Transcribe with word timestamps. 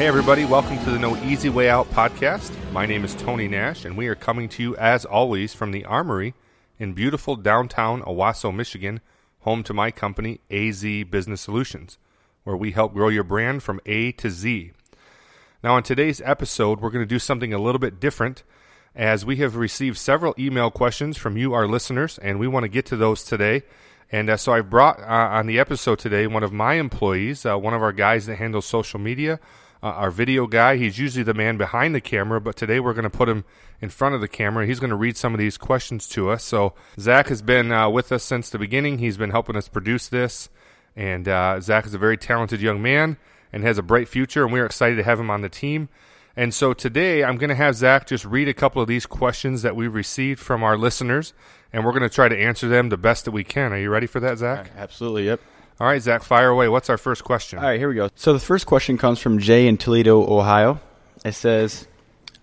Hey, 0.00 0.06
everybody, 0.06 0.46
welcome 0.46 0.78
to 0.78 0.90
the 0.90 0.98
No 0.98 1.14
Easy 1.24 1.50
Way 1.50 1.68
Out 1.68 1.86
podcast. 1.90 2.50
My 2.72 2.86
name 2.86 3.04
is 3.04 3.14
Tony 3.14 3.46
Nash, 3.46 3.84
and 3.84 3.98
we 3.98 4.08
are 4.08 4.14
coming 4.14 4.48
to 4.48 4.62
you, 4.62 4.76
as 4.76 5.04
always, 5.04 5.52
from 5.52 5.72
the 5.72 5.84
Armory 5.84 6.32
in 6.78 6.94
beautiful 6.94 7.36
downtown 7.36 8.00
Owosso, 8.04 8.50
Michigan, 8.50 9.00
home 9.40 9.62
to 9.62 9.74
my 9.74 9.90
company, 9.90 10.40
AZ 10.50 10.80
Business 10.80 11.42
Solutions, 11.42 11.98
where 12.44 12.56
we 12.56 12.70
help 12.70 12.94
grow 12.94 13.10
your 13.10 13.24
brand 13.24 13.62
from 13.62 13.78
A 13.84 14.12
to 14.12 14.30
Z. 14.30 14.72
Now, 15.62 15.74
on 15.74 15.82
today's 15.82 16.22
episode, 16.24 16.80
we're 16.80 16.88
going 16.88 17.04
to 17.04 17.14
do 17.14 17.18
something 17.18 17.52
a 17.52 17.58
little 17.58 17.78
bit 17.78 18.00
different 18.00 18.42
as 18.94 19.26
we 19.26 19.36
have 19.36 19.54
received 19.54 19.98
several 19.98 20.34
email 20.38 20.70
questions 20.70 21.18
from 21.18 21.36
you, 21.36 21.52
our 21.52 21.68
listeners, 21.68 22.16
and 22.22 22.40
we 22.40 22.48
want 22.48 22.64
to 22.64 22.70
get 22.70 22.86
to 22.86 22.96
those 22.96 23.22
today. 23.22 23.64
And 24.10 24.30
uh, 24.30 24.38
so 24.38 24.54
I 24.54 24.62
brought 24.62 24.98
uh, 25.00 25.04
on 25.04 25.46
the 25.46 25.58
episode 25.58 25.98
today 25.98 26.26
one 26.26 26.42
of 26.42 26.54
my 26.54 26.76
employees, 26.76 27.44
uh, 27.44 27.58
one 27.58 27.74
of 27.74 27.82
our 27.82 27.92
guys 27.92 28.24
that 28.24 28.36
handles 28.36 28.64
social 28.64 28.98
media, 28.98 29.38
uh, 29.82 29.86
our 29.86 30.10
video 30.10 30.46
guy. 30.46 30.76
He's 30.76 30.98
usually 30.98 31.22
the 31.22 31.34
man 31.34 31.56
behind 31.56 31.94
the 31.94 32.00
camera, 32.00 32.40
but 32.40 32.56
today 32.56 32.80
we're 32.80 32.92
going 32.92 33.04
to 33.04 33.10
put 33.10 33.28
him 33.28 33.44
in 33.80 33.88
front 33.88 34.14
of 34.14 34.20
the 34.20 34.28
camera. 34.28 34.66
He's 34.66 34.80
going 34.80 34.90
to 34.90 34.96
read 34.96 35.16
some 35.16 35.34
of 35.34 35.38
these 35.38 35.56
questions 35.56 36.08
to 36.10 36.30
us. 36.30 36.44
So 36.44 36.74
Zach 36.98 37.28
has 37.28 37.42
been 37.42 37.72
uh, 37.72 37.88
with 37.88 38.12
us 38.12 38.22
since 38.22 38.50
the 38.50 38.58
beginning. 38.58 38.98
He's 38.98 39.16
been 39.16 39.30
helping 39.30 39.56
us 39.56 39.68
produce 39.68 40.08
this, 40.08 40.48
and 40.94 41.26
uh, 41.28 41.60
Zach 41.60 41.86
is 41.86 41.94
a 41.94 41.98
very 41.98 42.16
talented 42.16 42.60
young 42.60 42.82
man 42.82 43.16
and 43.52 43.64
has 43.64 43.78
a 43.78 43.82
bright 43.82 44.08
future, 44.08 44.44
and 44.44 44.52
we're 44.52 44.66
excited 44.66 44.96
to 44.96 45.02
have 45.02 45.18
him 45.18 45.30
on 45.30 45.40
the 45.40 45.48
team. 45.48 45.88
And 46.36 46.54
so 46.54 46.72
today 46.72 47.24
I'm 47.24 47.36
going 47.36 47.50
to 47.50 47.56
have 47.56 47.74
Zach 47.74 48.06
just 48.06 48.24
read 48.24 48.48
a 48.48 48.54
couple 48.54 48.80
of 48.80 48.88
these 48.88 49.04
questions 49.04 49.62
that 49.62 49.74
we've 49.74 49.92
received 49.92 50.40
from 50.40 50.62
our 50.62 50.78
listeners, 50.78 51.32
and 51.72 51.84
we're 51.84 51.92
going 51.92 52.02
to 52.02 52.08
try 52.08 52.28
to 52.28 52.38
answer 52.38 52.68
them 52.68 52.88
the 52.88 52.96
best 52.96 53.24
that 53.24 53.32
we 53.32 53.44
can. 53.44 53.72
Are 53.72 53.78
you 53.78 53.90
ready 53.90 54.06
for 54.06 54.20
that, 54.20 54.38
Zach? 54.38 54.70
Absolutely, 54.76 55.26
yep. 55.26 55.40
All 55.80 55.86
right, 55.86 56.02
Zach, 56.02 56.22
fire 56.22 56.50
away. 56.50 56.68
What's 56.68 56.90
our 56.90 56.98
first 56.98 57.24
question? 57.24 57.58
All 57.58 57.64
right, 57.64 57.80
here 57.80 57.88
we 57.88 57.94
go. 57.94 58.10
So 58.14 58.34
the 58.34 58.38
first 58.38 58.66
question 58.66 58.98
comes 58.98 59.18
from 59.18 59.38
Jay 59.38 59.66
in 59.66 59.78
Toledo, 59.78 60.20
Ohio. 60.30 60.78
It 61.24 61.32
says, 61.32 61.88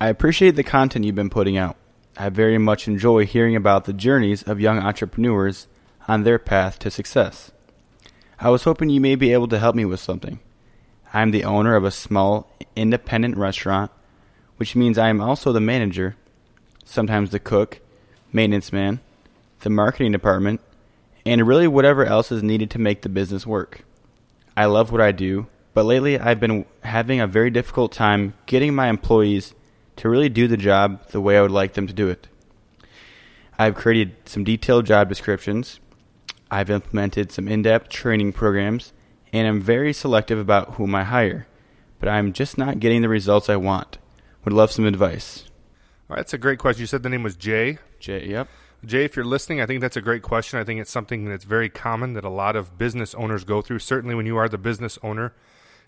I 0.01 0.09
appreciate 0.09 0.55
the 0.55 0.63
content 0.63 1.05
you've 1.05 1.13
been 1.13 1.29
putting 1.29 1.55
out. 1.55 1.77
I 2.17 2.29
very 2.29 2.57
much 2.57 2.87
enjoy 2.87 3.27
hearing 3.27 3.55
about 3.55 3.85
the 3.85 3.93
journeys 3.93 4.41
of 4.41 4.59
young 4.59 4.79
entrepreneurs 4.79 5.67
on 6.07 6.23
their 6.23 6.39
path 6.39 6.79
to 6.79 6.89
success. 6.89 7.51
I 8.39 8.49
was 8.49 8.63
hoping 8.63 8.89
you 8.89 8.99
may 8.99 9.13
be 9.13 9.33
able 9.33 9.47
to 9.49 9.59
help 9.59 9.75
me 9.75 9.85
with 9.85 9.99
something. 9.99 10.39
I 11.13 11.21
am 11.21 11.29
the 11.29 11.43
owner 11.43 11.75
of 11.75 11.83
a 11.83 11.91
small 11.91 12.51
independent 12.75 13.37
restaurant, 13.37 13.91
which 14.55 14.75
means 14.75 14.97
I 14.97 15.09
am 15.09 15.21
also 15.21 15.51
the 15.51 15.61
manager, 15.61 16.15
sometimes 16.85 17.29
the 17.29 17.39
cook, 17.39 17.81
maintenance 18.33 18.73
man, 18.73 18.99
the 19.59 19.69
marketing 19.69 20.11
department, 20.11 20.59
and 21.27 21.45
really 21.45 21.67
whatever 21.67 22.05
else 22.05 22.31
is 22.31 22.41
needed 22.41 22.69
to 22.71 22.79
make 22.79 23.01
the 23.01 23.09
business 23.09 23.45
work. 23.45 23.83
I 24.55 24.65
love 24.65 24.91
what 24.91 25.01
I 25.01 25.11
do, 25.11 25.47
but 25.73 25.85
lately 25.85 26.17
I've 26.17 26.39
been 26.39 26.65
having 26.83 27.19
a 27.19 27.27
very 27.27 27.49
difficult 27.49 27.91
time 27.91 28.33
getting 28.45 28.73
my 28.73 28.87
employees 28.87 29.53
to 29.97 30.09
really 30.09 30.29
do 30.29 30.47
the 30.47 30.57
job 30.57 31.07
the 31.09 31.21
way 31.21 31.37
I 31.37 31.41
would 31.41 31.51
like 31.51 31.73
them 31.73 31.85
to 31.85 31.93
do 31.93 32.07
it. 32.07 32.27
I've 33.59 33.75
created 33.75 34.15
some 34.25 34.43
detailed 34.43 34.85
job 34.85 35.09
descriptions, 35.09 35.79
I've 36.49 36.69
implemented 36.69 37.31
some 37.31 37.47
in 37.47 37.63
depth 37.63 37.89
training 37.89 38.31
programs, 38.31 38.93
and 39.33 39.47
I'm 39.47 39.61
very 39.61 39.91
selective 39.91 40.39
about 40.39 40.75
whom 40.75 40.95
I 40.95 41.03
hire, 41.03 41.45
but 41.99 42.07
I'm 42.07 42.31
just 42.31 42.57
not 42.57 42.79
getting 42.79 43.01
the 43.01 43.09
results 43.09 43.49
I 43.49 43.57
want. 43.57 43.97
Would 44.45 44.53
love 44.53 44.71
some 44.71 44.85
advice. 44.85 45.43
All 46.09 46.15
right, 46.15 46.17
that's 46.17 46.33
a 46.33 46.37
great 46.37 46.59
question. 46.59 46.81
You 46.81 46.87
said 46.87 47.03
the 47.03 47.09
name 47.09 47.23
was 47.23 47.35
Jay. 47.35 47.79
Jay, 47.99 48.27
yep. 48.27 48.47
Jay, 48.85 49.03
if 49.05 49.15
you're 49.15 49.25
listening, 49.25 49.59
I 49.59 49.65
think 49.65 49.81
that's 49.81 49.97
a 49.97 50.01
great 50.01 50.21
question. 50.21 50.59
I 50.59 50.63
think 50.63 50.79
it's 50.79 50.91
something 50.91 51.25
that's 51.25 51.45
very 51.45 51.69
common 51.69 52.13
that 52.13 52.23
a 52.23 52.29
lot 52.29 52.55
of 52.55 52.77
business 52.77 53.15
owners 53.15 53.43
go 53.43 53.61
through. 53.61 53.79
Certainly, 53.79 54.15
when 54.15 54.25
you 54.25 54.37
are 54.37 54.47
the 54.47 54.57
business 54.57 54.99
owner, 55.01 55.33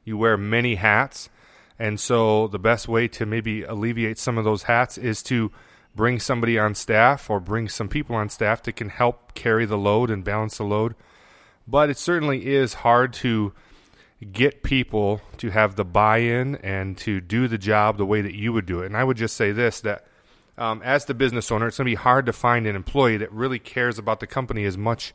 you 0.03 0.17
wear 0.17 0.37
many 0.37 0.75
hats. 0.75 1.29
And 1.77 1.99
so, 1.99 2.47
the 2.47 2.59
best 2.59 2.87
way 2.87 3.07
to 3.09 3.25
maybe 3.25 3.63
alleviate 3.63 4.17
some 4.17 4.37
of 4.37 4.43
those 4.43 4.63
hats 4.63 4.97
is 4.97 5.21
to 5.23 5.51
bring 5.95 6.19
somebody 6.19 6.57
on 6.57 6.73
staff 6.75 7.29
or 7.29 7.39
bring 7.39 7.69
some 7.69 7.89
people 7.89 8.15
on 8.15 8.29
staff 8.29 8.63
that 8.63 8.75
can 8.75 8.89
help 8.89 9.33
carry 9.33 9.65
the 9.65 9.77
load 9.77 10.09
and 10.09 10.23
balance 10.23 10.57
the 10.57 10.63
load. 10.63 10.95
But 11.67 11.89
it 11.89 11.97
certainly 11.97 12.47
is 12.47 12.75
hard 12.75 13.13
to 13.13 13.53
get 14.31 14.63
people 14.63 15.21
to 15.37 15.49
have 15.51 15.75
the 15.75 15.85
buy 15.85 16.17
in 16.17 16.55
and 16.57 16.97
to 16.97 17.21
do 17.21 17.47
the 17.47 17.57
job 17.57 17.97
the 17.97 18.05
way 18.05 18.21
that 18.21 18.33
you 18.33 18.51
would 18.51 18.65
do 18.65 18.81
it. 18.81 18.87
And 18.87 18.97
I 18.97 19.03
would 19.03 19.17
just 19.17 19.35
say 19.35 19.51
this 19.51 19.79
that 19.81 20.05
um, 20.59 20.81
as 20.83 21.05
the 21.05 21.13
business 21.13 21.51
owner, 21.51 21.67
it's 21.67 21.77
going 21.77 21.85
to 21.85 21.91
be 21.91 21.95
hard 21.95 22.25
to 22.25 22.33
find 22.33 22.67
an 22.67 22.75
employee 22.75 23.17
that 23.17 23.31
really 23.31 23.59
cares 23.59 23.97
about 23.97 24.19
the 24.19 24.27
company 24.27 24.65
as 24.65 24.77
much 24.77 25.13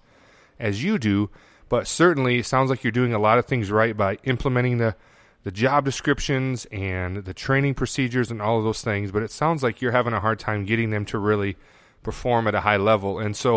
as 0.59 0.82
you 0.82 0.99
do. 0.99 1.31
But 1.69 1.87
certainly, 1.87 2.38
it 2.38 2.47
sounds 2.47 2.71
like 2.71 2.82
you're 2.82 2.91
doing 2.91 3.12
a 3.12 3.19
lot 3.19 3.38
of 3.38 3.44
things 3.44 3.71
right 3.71 3.97
by 3.97 4.19
implementing 4.25 4.78
the 4.78 4.97
the 5.43 5.50
job 5.50 5.84
descriptions 5.84 6.65
and 6.72 7.19
the 7.19 7.34
training 7.34 7.75
procedures 7.75 8.31
and 8.31 8.41
all 8.41 8.56
of 8.56 8.65
those 8.65 8.81
things. 8.81 9.12
But 9.12 9.22
it 9.22 9.31
sounds 9.31 9.62
like 9.62 9.83
you're 9.83 9.93
having 9.93 10.15
a 10.15 10.21
hard 10.21 10.38
time 10.38 10.65
getting 10.65 10.88
them 10.88 11.04
to 11.06 11.19
really 11.19 11.56
perform 12.03 12.47
at 12.47 12.54
a 12.54 12.60
high 12.60 12.78
level. 12.78 13.19
And 13.19 13.37
so, 13.37 13.56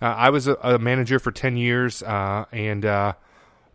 uh, 0.00 0.06
I 0.06 0.30
was 0.30 0.48
a, 0.48 0.54
a, 0.62 0.78
manager 0.78 1.18
for 1.18 1.30
ten 1.30 1.58
years, 1.58 2.02
uh, 2.02 2.46
and 2.52 2.84
uh, 2.86 3.12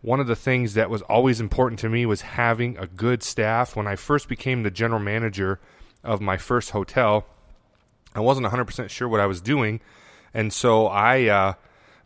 one 0.02 0.18
of 0.18 0.26
the 0.26 0.36
things 0.36 0.74
that 0.74 0.90
was 0.90 1.02
always 1.02 1.40
important 1.40 1.78
to 1.80 1.88
me 1.88 2.04
was 2.04 2.22
having 2.22 2.76
a 2.78 2.88
good 2.88 3.22
staff. 3.22 3.76
When 3.76 3.86
I 3.86 3.94
first 3.94 4.28
became 4.28 4.64
the 4.64 4.70
general 4.72 5.00
manager 5.00 5.60
of 6.02 6.20
my 6.20 6.36
first 6.36 6.70
hotel, 6.70 7.26
I 8.14 8.20
wasn't 8.20 8.46
100% 8.46 8.90
sure 8.90 9.08
what 9.08 9.20
I 9.20 9.26
was 9.26 9.40
doing. 9.40 9.80
And 10.32 10.52
so 10.52 10.86
I 10.86 11.24
uh, 11.28 11.54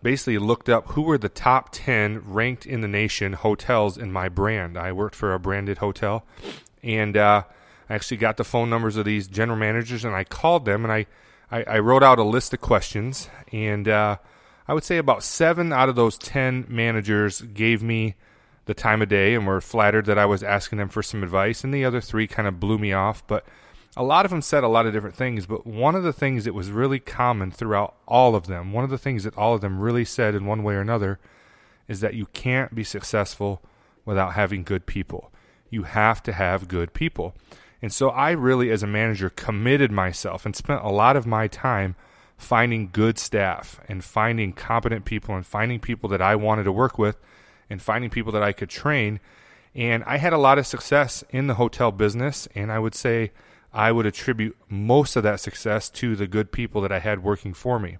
basically 0.02 0.38
looked 0.38 0.68
up 0.68 0.88
who 0.88 1.02
were 1.02 1.18
the 1.18 1.28
top 1.28 1.70
10 1.72 2.22
ranked 2.24 2.66
in 2.66 2.80
the 2.80 2.88
nation 2.88 3.34
hotels 3.34 3.98
in 3.98 4.12
my 4.12 4.28
brand. 4.28 4.78
I 4.78 4.92
worked 4.92 5.14
for 5.14 5.34
a 5.34 5.38
branded 5.38 5.78
hotel. 5.78 6.24
And 6.82 7.16
uh, 7.16 7.42
I 7.88 7.94
actually 7.94 8.18
got 8.18 8.36
the 8.36 8.44
phone 8.44 8.70
numbers 8.70 8.96
of 8.96 9.04
these 9.04 9.28
general 9.28 9.58
managers 9.58 10.04
and 10.04 10.14
I 10.14 10.24
called 10.24 10.64
them 10.64 10.84
and 10.84 10.92
I, 10.92 11.06
I, 11.50 11.62
I 11.64 11.78
wrote 11.80 12.02
out 12.02 12.18
a 12.18 12.24
list 12.24 12.52
of 12.54 12.60
questions. 12.60 13.28
And 13.52 13.88
uh, 13.88 14.16
I 14.66 14.74
would 14.74 14.84
say 14.84 14.98
about 14.98 15.22
seven 15.22 15.72
out 15.72 15.88
of 15.88 15.96
those 15.96 16.18
10 16.18 16.66
managers 16.68 17.40
gave 17.40 17.82
me 17.82 18.14
the 18.66 18.74
time 18.74 19.00
of 19.00 19.08
day 19.08 19.34
and 19.34 19.46
were 19.46 19.62
flattered 19.62 20.04
that 20.06 20.18
I 20.18 20.26
was 20.26 20.42
asking 20.42 20.78
them 20.78 20.90
for 20.90 21.02
some 21.02 21.22
advice. 21.22 21.64
And 21.64 21.72
the 21.72 21.86
other 21.86 22.02
three 22.02 22.26
kind 22.26 22.46
of 22.46 22.60
blew 22.60 22.78
me 22.78 22.92
off. 22.92 23.26
But 23.26 23.46
a 23.96 24.02
lot 24.02 24.24
of 24.24 24.30
them 24.30 24.42
said 24.42 24.62
a 24.62 24.68
lot 24.68 24.86
of 24.86 24.92
different 24.92 25.16
things, 25.16 25.46
but 25.46 25.66
one 25.66 25.94
of 25.94 26.02
the 26.02 26.12
things 26.12 26.44
that 26.44 26.54
was 26.54 26.70
really 26.70 27.00
common 27.00 27.50
throughout 27.50 27.94
all 28.06 28.34
of 28.34 28.46
them, 28.46 28.72
one 28.72 28.84
of 28.84 28.90
the 28.90 28.98
things 28.98 29.24
that 29.24 29.36
all 29.36 29.54
of 29.54 29.60
them 29.60 29.80
really 29.80 30.04
said 30.04 30.34
in 30.34 30.46
one 30.46 30.62
way 30.62 30.74
or 30.74 30.80
another, 30.80 31.18
is 31.88 32.00
that 32.00 32.14
you 32.14 32.26
can't 32.26 32.74
be 32.74 32.84
successful 32.84 33.62
without 34.04 34.34
having 34.34 34.62
good 34.62 34.86
people. 34.86 35.32
You 35.70 35.82
have 35.84 36.22
to 36.24 36.32
have 36.32 36.68
good 36.68 36.94
people. 36.94 37.34
And 37.80 37.92
so 37.92 38.10
I 38.10 38.32
really, 38.32 38.70
as 38.70 38.82
a 38.82 38.86
manager, 38.86 39.30
committed 39.30 39.90
myself 39.90 40.44
and 40.44 40.54
spent 40.54 40.82
a 40.82 40.90
lot 40.90 41.16
of 41.16 41.26
my 41.26 41.46
time 41.46 41.96
finding 42.36 42.90
good 42.92 43.18
staff 43.18 43.80
and 43.88 44.04
finding 44.04 44.52
competent 44.52 45.04
people 45.04 45.34
and 45.34 45.44
finding 45.44 45.80
people 45.80 46.08
that 46.10 46.22
I 46.22 46.36
wanted 46.36 46.64
to 46.64 46.72
work 46.72 46.98
with 46.98 47.16
and 47.68 47.82
finding 47.82 48.10
people 48.10 48.32
that 48.32 48.42
I 48.42 48.52
could 48.52 48.70
train. 48.70 49.20
And 49.74 50.02
I 50.04 50.18
had 50.18 50.32
a 50.32 50.38
lot 50.38 50.58
of 50.58 50.66
success 50.66 51.24
in 51.30 51.46
the 51.46 51.54
hotel 51.54 51.90
business. 51.92 52.48
And 52.54 52.72
I 52.72 52.78
would 52.78 52.94
say, 52.94 53.32
I 53.72 53.92
would 53.92 54.06
attribute 54.06 54.56
most 54.68 55.16
of 55.16 55.22
that 55.24 55.40
success 55.40 55.90
to 55.90 56.16
the 56.16 56.26
good 56.26 56.52
people 56.52 56.80
that 56.82 56.92
I 56.92 56.98
had 56.98 57.22
working 57.22 57.52
for 57.54 57.78
me. 57.78 57.98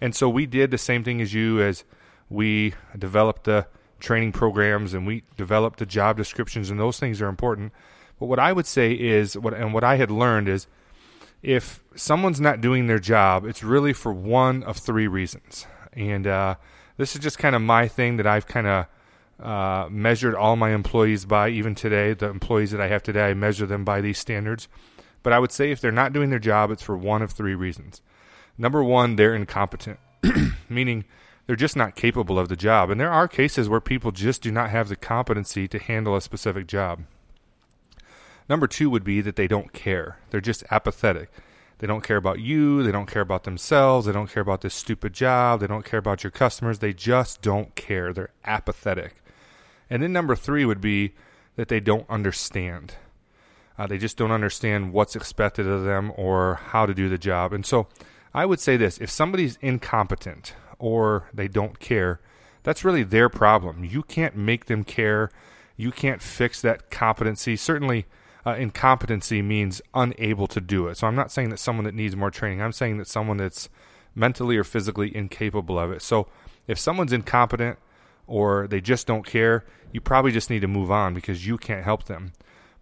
And 0.00 0.14
so 0.14 0.28
we 0.28 0.46
did 0.46 0.70
the 0.70 0.78
same 0.78 1.04
thing 1.04 1.20
as 1.20 1.32
you 1.32 1.60
as 1.62 1.84
we 2.28 2.74
developed 2.98 3.44
the 3.44 3.66
training 4.00 4.32
programs 4.32 4.92
and 4.92 5.06
we 5.06 5.22
developed 5.36 5.78
the 5.78 5.86
job 5.86 6.16
descriptions 6.16 6.68
and 6.68 6.78
those 6.78 6.98
things 6.98 7.22
are 7.22 7.28
important. 7.28 7.72
But 8.18 8.26
what 8.26 8.38
I 8.38 8.52
would 8.52 8.66
say 8.66 8.92
is 8.92 9.36
what 9.38 9.54
and 9.54 9.72
what 9.72 9.84
I 9.84 9.96
had 9.96 10.10
learned 10.10 10.48
is 10.48 10.66
if 11.42 11.84
someone's 11.94 12.40
not 12.40 12.60
doing 12.60 12.86
their 12.86 12.98
job, 12.98 13.44
it's 13.44 13.62
really 13.62 13.92
for 13.92 14.12
one 14.12 14.62
of 14.62 14.78
three 14.78 15.06
reasons. 15.06 15.66
And 15.92 16.26
uh, 16.26 16.56
this 16.96 17.14
is 17.14 17.22
just 17.22 17.38
kind 17.38 17.54
of 17.54 17.62
my 17.62 17.86
thing 17.86 18.16
that 18.16 18.26
I've 18.26 18.46
kind 18.46 18.66
of 18.66 18.86
uh, 19.40 19.88
measured 19.90 20.34
all 20.34 20.56
my 20.56 20.70
employees 20.70 21.24
by. 21.24 21.50
Even 21.50 21.74
today, 21.74 22.14
the 22.14 22.28
employees 22.28 22.70
that 22.70 22.80
I 22.80 22.88
have 22.88 23.02
today, 23.02 23.30
I 23.30 23.34
measure 23.34 23.66
them 23.66 23.84
by 23.84 24.00
these 24.00 24.18
standards. 24.18 24.68
But 25.24 25.32
I 25.32 25.40
would 25.40 25.50
say 25.50 25.72
if 25.72 25.80
they're 25.80 25.90
not 25.90 26.12
doing 26.12 26.30
their 26.30 26.38
job, 26.38 26.70
it's 26.70 26.82
for 26.82 26.96
one 26.96 27.22
of 27.22 27.32
three 27.32 27.56
reasons. 27.56 28.00
Number 28.56 28.84
one, 28.84 29.16
they're 29.16 29.34
incompetent, 29.34 29.98
meaning 30.68 31.04
they're 31.46 31.56
just 31.56 31.76
not 31.76 31.96
capable 31.96 32.38
of 32.38 32.48
the 32.48 32.56
job. 32.56 32.90
And 32.90 33.00
there 33.00 33.10
are 33.10 33.26
cases 33.26 33.68
where 33.68 33.80
people 33.80 34.12
just 34.12 34.42
do 34.42 34.52
not 34.52 34.70
have 34.70 34.88
the 34.88 34.96
competency 34.96 35.66
to 35.66 35.78
handle 35.78 36.14
a 36.14 36.20
specific 36.20 36.68
job. 36.68 37.04
Number 38.48 38.66
two 38.66 38.90
would 38.90 39.02
be 39.02 39.22
that 39.22 39.36
they 39.36 39.48
don't 39.48 39.72
care. 39.72 40.18
They're 40.30 40.40
just 40.40 40.62
apathetic. 40.70 41.30
They 41.78 41.86
don't 41.86 42.04
care 42.04 42.18
about 42.18 42.40
you. 42.40 42.82
They 42.82 42.92
don't 42.92 43.10
care 43.10 43.22
about 43.22 43.44
themselves. 43.44 44.06
They 44.06 44.12
don't 44.12 44.30
care 44.30 44.42
about 44.42 44.60
this 44.60 44.74
stupid 44.74 45.14
job. 45.14 45.60
They 45.60 45.66
don't 45.66 45.84
care 45.84 45.98
about 45.98 46.22
your 46.22 46.30
customers. 46.30 46.78
They 46.78 46.92
just 46.92 47.42
don't 47.42 47.74
care. 47.74 48.12
They're 48.12 48.32
apathetic. 48.44 49.16
And 49.88 50.02
then 50.02 50.12
number 50.12 50.36
three 50.36 50.64
would 50.64 50.80
be 50.80 51.14
that 51.56 51.68
they 51.68 51.80
don't 51.80 52.08
understand. 52.10 52.96
Uh, 53.76 53.86
they 53.86 53.98
just 53.98 54.16
don't 54.16 54.30
understand 54.30 54.92
what's 54.92 55.16
expected 55.16 55.66
of 55.66 55.84
them 55.84 56.12
or 56.16 56.56
how 56.66 56.86
to 56.86 56.94
do 56.94 57.08
the 57.08 57.18
job. 57.18 57.52
And 57.52 57.66
so 57.66 57.88
I 58.32 58.46
would 58.46 58.60
say 58.60 58.76
this 58.76 58.98
if 58.98 59.10
somebody's 59.10 59.58
incompetent 59.60 60.54
or 60.78 61.28
they 61.34 61.48
don't 61.48 61.78
care, 61.80 62.20
that's 62.62 62.84
really 62.84 63.02
their 63.02 63.28
problem. 63.28 63.84
You 63.84 64.02
can't 64.02 64.36
make 64.36 64.66
them 64.66 64.84
care. 64.84 65.30
you 65.76 65.90
can't 65.90 66.22
fix 66.22 66.60
that 66.62 66.88
competency. 66.90 67.56
Certainly, 67.56 68.06
uh, 68.46 68.54
incompetency 68.54 69.42
means 69.42 69.82
unable 69.92 70.46
to 70.46 70.60
do 70.60 70.86
it. 70.88 70.96
So 70.96 71.06
I'm 71.06 71.16
not 71.16 71.32
saying 71.32 71.50
that 71.50 71.58
someone 71.58 71.84
that 71.84 71.94
needs 71.94 72.14
more 72.14 72.30
training. 72.30 72.62
I'm 72.62 72.72
saying 72.72 72.98
that 72.98 73.08
someone 73.08 73.38
that's 73.38 73.68
mentally 74.14 74.56
or 74.56 74.64
physically 74.64 75.14
incapable 75.14 75.78
of 75.78 75.90
it. 75.90 76.02
So 76.02 76.28
if 76.68 76.78
someone's 76.78 77.12
incompetent 77.12 77.78
or 78.26 78.66
they 78.68 78.80
just 78.80 79.06
don't 79.06 79.26
care, 79.26 79.64
you 79.92 80.00
probably 80.00 80.30
just 80.30 80.50
need 80.50 80.60
to 80.60 80.68
move 80.68 80.90
on 80.90 81.14
because 81.14 81.46
you 81.46 81.58
can't 81.58 81.84
help 81.84 82.04
them. 82.04 82.32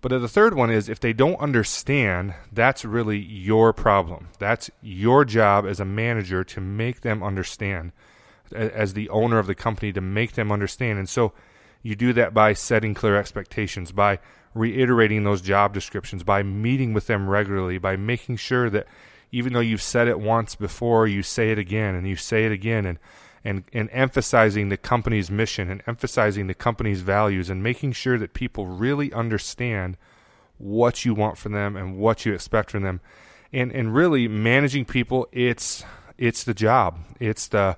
But 0.03 0.09
the 0.09 0.29
third 0.29 0.55
one 0.55 0.71
is 0.71 0.89
if 0.89 0.99
they 0.99 1.13
don't 1.13 1.39
understand, 1.41 2.35
that's 2.53 2.85
really 2.85 3.19
your 3.19 3.73
problem. 3.73 4.29
That's 4.41 4.69
your 4.83 5.25
job 5.25 5.65
as 5.65 5.79
a 5.79 5.85
manager 5.85 6.43
to 6.43 6.61
make 6.61 7.03
them 7.03 7.23
understand, 7.23 7.93
as 8.53 8.95
the 8.95 9.09
owner 9.11 9.39
of 9.39 9.47
the 9.47 9.55
company 9.55 9.93
to 9.93 10.01
make 10.01 10.33
them 10.33 10.51
understand. 10.51 10.99
And 10.99 11.09
so 11.09 11.33
you 11.83 11.95
do 11.95 12.13
that 12.15 12.35
by 12.35 12.53
setting 12.53 12.95
clear 12.95 13.17
expectations, 13.17 13.93
by 13.93 14.19
reiterating 14.55 15.23
those 15.23 15.41
job 15.41 15.73
descriptions, 15.73 16.25
by 16.25 16.43
meeting 16.43 16.93
with 16.93 17.07
them 17.07 17.29
regularly, 17.29 17.79
by 17.79 17.95
making 17.95 18.37
sure 18.37 18.69
that 18.71 18.89
even 19.31 19.53
though 19.53 19.61
you've 19.61 19.81
said 19.81 20.09
it 20.09 20.19
once 20.19 20.57
before, 20.57 21.07
you 21.07 21.23
say 21.23 21.53
it 21.53 21.59
again 21.59 21.95
and 21.95 22.09
you 22.09 22.17
say 22.17 22.45
it 22.45 22.53
again 22.53 22.87
and 22.87 22.99
and, 23.45 23.65
and 23.73 23.89
emphasizing 23.93 24.69
the 24.69 24.77
company's 24.77 25.31
mission 25.31 25.71
and 25.71 25.83
emphasizing 25.87 26.47
the 26.47 26.55
company's 26.55 27.01
values 27.01 27.51
and 27.51 27.63
making 27.63 27.93
sure 27.93 28.19
that 28.19 28.35
people 28.35 28.67
really 28.67 29.13
understand 29.13 29.97
what 30.59 31.05
you 31.05 31.13
want 31.13 31.37
from 31.37 31.53
them 31.53 31.77
and 31.77 31.97
what 31.97 32.25
you 32.25 32.33
expect 32.33 32.71
from 32.71 32.83
them. 32.83 33.01
And 33.53 33.73
and 33.73 33.95
really 33.95 34.29
managing 34.29 34.85
people 34.85 35.29
it's 35.33 35.85
it's 36.17 36.45
the 36.45 36.55
job. 36.55 36.99
It's 37.19 37.49
the 37.49 37.77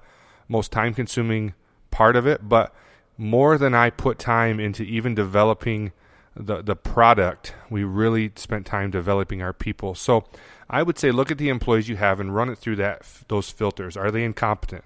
most 0.48 0.70
time 0.70 0.94
consuming 0.94 1.54
part 1.90 2.14
of 2.16 2.26
it, 2.26 2.48
but 2.48 2.74
more 3.16 3.56
than 3.56 3.74
I 3.74 3.90
put 3.90 4.18
time 4.18 4.60
into 4.60 4.82
even 4.82 5.14
developing 5.14 5.92
the 6.36 6.62
the 6.62 6.76
product, 6.76 7.54
we 7.70 7.84
really 7.84 8.32
spent 8.36 8.66
time 8.66 8.90
developing 8.90 9.42
our 9.42 9.52
people. 9.52 9.94
So 9.94 10.24
I 10.68 10.82
would 10.82 10.98
say 10.98 11.10
look 11.10 11.30
at 11.30 11.38
the 11.38 11.48
employees 11.48 11.88
you 11.88 11.96
have 11.96 12.20
and 12.20 12.34
run 12.34 12.50
it 12.50 12.58
through 12.58 12.76
that 12.76 13.06
those 13.28 13.50
filters. 13.50 13.96
Are 13.96 14.10
they 14.10 14.24
incompetent? 14.24 14.84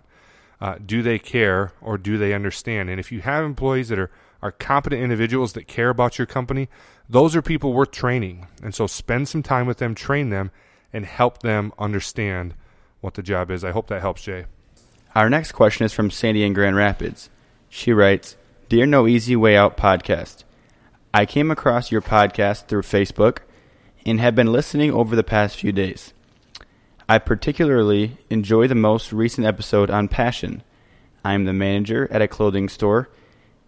Uh, 0.61 0.77
do 0.85 1.03
they 1.03 1.19
care 1.19 1.73
or 1.81 1.97
do 1.97 2.19
they 2.19 2.35
understand? 2.35 2.91
And 2.91 2.99
if 2.99 3.13
you 3.13 3.21
have 3.21 3.45
employees 3.45 3.89
that 3.89 3.99
are, 3.99 4.11
are 4.43 4.53
competent 4.53 5.03
individuals 5.03 5.53
that 5.53 5.69
care 5.69 5.89
about 5.89 6.19
your 6.19 6.27
company, 6.27 6.69
those 7.09 7.37
are 7.37 7.43
people 7.43 7.73
worth 7.73 7.91
training. 7.91 8.47
And 8.63 8.75
so 8.75 8.87
spend 8.87 9.29
some 9.29 9.43
time 9.43 9.67
with 9.67 9.79
them, 9.79 9.95
train 9.95 10.31
them, 10.31 10.51
and 10.93 11.07
help 11.07 11.41
them 11.43 11.73
understand 11.79 12.55
what 13.01 13.15
the 13.15 13.23
job 13.23 13.51
is. 13.51 13.65
I 13.65 13.71
hope 13.71 13.87
that 13.89 14.01
helps, 14.01 14.23
Jay. 14.23 14.47
Our 15.15 15.31
next 15.31 15.53
question 15.53 15.85
is 15.85 15.93
from 15.93 16.11
Sandy 16.11 16.45
in 16.45 16.53
Grand 16.53 16.77
Rapids. 16.77 17.31
She 17.69 17.93
writes 17.93 18.37
Dear 18.69 18.87
No 18.87 19.07
Easy 19.07 19.37
Way 19.37 19.57
Out 19.57 19.77
podcast, 19.77 20.45
I 21.13 21.25
came 21.25 21.51
across 21.51 21.91
your 21.91 22.03
podcast 22.03 22.67
through 22.67 22.83
Facebook 22.83 23.39
and 24.05 24.21
have 24.21 24.35
been 24.35 24.53
listening 24.53 24.93
over 24.93 25.17
the 25.17 25.25
past 25.25 25.57
few 25.57 25.73
days. 25.73 26.13
I 27.11 27.19
particularly 27.19 28.19
enjoy 28.29 28.69
the 28.69 28.75
most 28.75 29.15
recent 29.15 29.47
episode 29.47 29.89
on 29.89 30.09
passion. 30.09 30.63
I 31.25 31.33
am 31.33 31.47
the 31.47 31.55
manager 31.55 32.07
at 32.11 32.21
a 32.21 32.29
clothing 32.29 32.69
store 32.69 33.09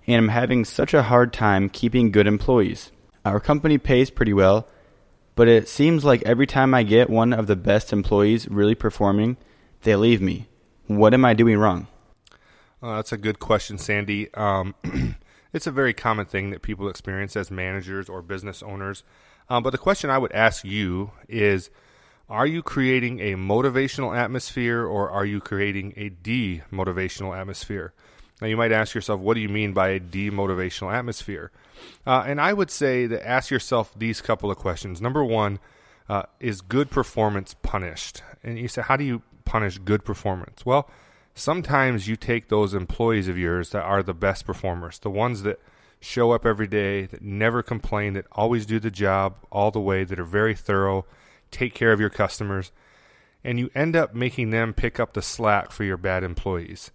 and 0.07 0.17
am 0.17 0.29
having 0.29 0.67
such 0.67 0.93
a 0.93 1.05
hard 1.05 1.33
time 1.33 1.71
keeping 1.71 2.11
good 2.11 2.27
employees. 2.27 2.93
Our 3.25 3.41
company 3.41 3.79
pays 3.79 4.11
pretty 4.11 4.35
well, 4.35 4.69
but 5.37 5.49
it 5.49 5.71
seems 5.71 6.05
like 6.05 6.23
every 6.25 6.47
time 6.47 6.75
I 6.75 6.83
get 6.83 7.09
one 7.09 7.33
of 7.33 7.47
the 7.47 7.57
best 7.57 7.95
employees 7.95 8.47
really 8.47 8.75
performing, 8.75 9.39
they 9.85 9.97
leave 9.97 10.21
me. 10.21 10.49
What 10.87 11.15
am 11.15 11.25
I 11.25 11.33
doing 11.33 11.57
wrong? 11.57 11.87
Uh, 12.83 12.97
that's 12.97 13.13
a 13.13 13.17
good 13.17 13.39
question, 13.39 13.79
Sandy. 13.79 14.33
Um, 14.35 14.75
it's 15.55 15.67
a 15.67 15.71
very 15.71 15.95
common 15.95 16.27
thing 16.27 16.51
that 16.51 16.61
people 16.61 16.91
experience 16.91 17.37
as 17.37 17.51
managers 17.51 18.11
or 18.11 18.21
business 18.21 18.63
owners. 18.63 19.03
Um, 19.49 19.63
but 19.63 19.71
the 19.71 19.79
question 19.79 20.11
I 20.11 20.19
would 20.19 20.33
ask 20.33 20.63
you 20.63 21.13
is 21.27 21.71
are 22.31 22.47
you 22.47 22.63
creating 22.63 23.19
a 23.19 23.35
motivational 23.35 24.17
atmosphere 24.17 24.87
or 24.87 25.11
are 25.11 25.27
you 25.27 25.41
creating 25.41 25.93
a 25.97 26.11
demotivational 26.11 27.37
atmosphere? 27.37 27.93
Now, 28.41 28.47
you 28.47 28.57
might 28.57 28.71
ask 28.73 28.95
yourself, 28.95 29.21
what 29.21 29.35
do 29.35 29.41
you 29.41 29.49
mean 29.49 29.73
by 29.73 29.89
a 29.89 30.01
demotivational 30.01 30.95
atmosphere? 30.95 31.51
Uh, 32.07 32.25
and 32.27 32.41
I 32.41 32.53
would 32.53 32.71
say 32.71 33.07
that 33.07 33.27
ask 33.29 33.51
yourself 33.51 33.93
these 33.99 34.21
couple 34.21 34.51
of 34.51 34.57
questions. 34.57 35.03
Number 35.03 35.25
one, 35.25 35.59
uh, 36.09 36.23
is 36.39 36.61
good 36.61 36.91
performance 36.91 37.55
punished? 37.63 38.23
And 38.43 38.59
you 38.59 38.69
say, 38.69 38.83
how 38.83 38.97
do 38.97 39.05
you 39.05 39.23
punish 39.45 39.79
good 39.79 40.05
performance? 40.05 40.65
Well, 40.65 40.89
sometimes 41.35 42.07
you 42.07 42.17
take 42.17 42.49
those 42.49 42.75
employees 42.75 43.29
of 43.29 43.37
yours 43.37 43.71
that 43.71 43.83
are 43.83 44.03
the 44.03 44.15
best 44.15 44.47
performers, 44.47 45.01
the 45.01 45.11
ones 45.11 45.43
that 45.43 45.61
show 46.01 46.31
up 46.31 46.47
every 46.47 46.67
day, 46.69 47.07
that 47.07 47.23
never 47.23 47.63
complain, 47.63 48.15
that 48.15 48.27
always 48.33 48.67
do 48.67 48.79
the 48.79 48.91
job 48.91 49.35
all 49.51 49.71
the 49.71 49.81
way, 49.81 50.05
that 50.05 50.19
are 50.19 50.25
very 50.25 50.55
thorough, 50.55 51.05
take 51.51 51.75
care 51.75 51.93
of 51.93 52.01
your 52.01 52.11
customers, 52.11 52.73
and 53.43 53.59
you 53.59 53.71
end 53.75 53.97
up 53.97 54.15
making 54.15 54.51
them 54.51 54.75
pick 54.75 55.01
up 55.01 55.15
the 55.15 55.23
slack 55.23 55.71
for 55.71 55.85
your 55.85 55.97
bad 55.97 56.23
employees. 56.23 56.91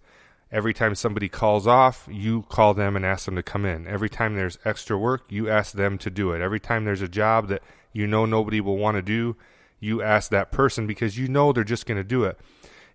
Every 0.52 0.72
time 0.72 0.94
somebody 0.94 1.28
calls 1.28 1.66
off, 1.66 2.08
you 2.10 2.42
call 2.48 2.72
them 2.72 2.94
and 2.94 3.04
ask 3.04 3.24
them 3.24 3.34
to 3.34 3.42
come 3.42 3.64
in. 3.64 3.86
Every 3.86 4.08
time 4.08 4.36
there's 4.36 4.58
extra 4.64 4.96
work, 4.96 5.24
you 5.28 5.50
ask 5.50 5.72
them 5.72 5.98
to 5.98 6.10
do 6.10 6.32
it. 6.32 6.40
Every 6.40 6.60
time 6.60 6.84
there's 6.84 7.02
a 7.02 7.08
job 7.08 7.48
that 7.48 7.62
you 7.92 8.06
know 8.06 8.26
nobody 8.26 8.60
will 8.60 8.76
want 8.76 8.96
to 8.96 9.02
do, 9.02 9.36
you 9.80 10.02
ask 10.02 10.30
that 10.30 10.52
person 10.52 10.86
because 10.86 11.18
you 11.18 11.26
know 11.28 11.52
they're 11.52 11.64
just 11.64 11.86
going 11.86 11.98
to 11.98 12.04
do 12.04 12.24
it. 12.24 12.38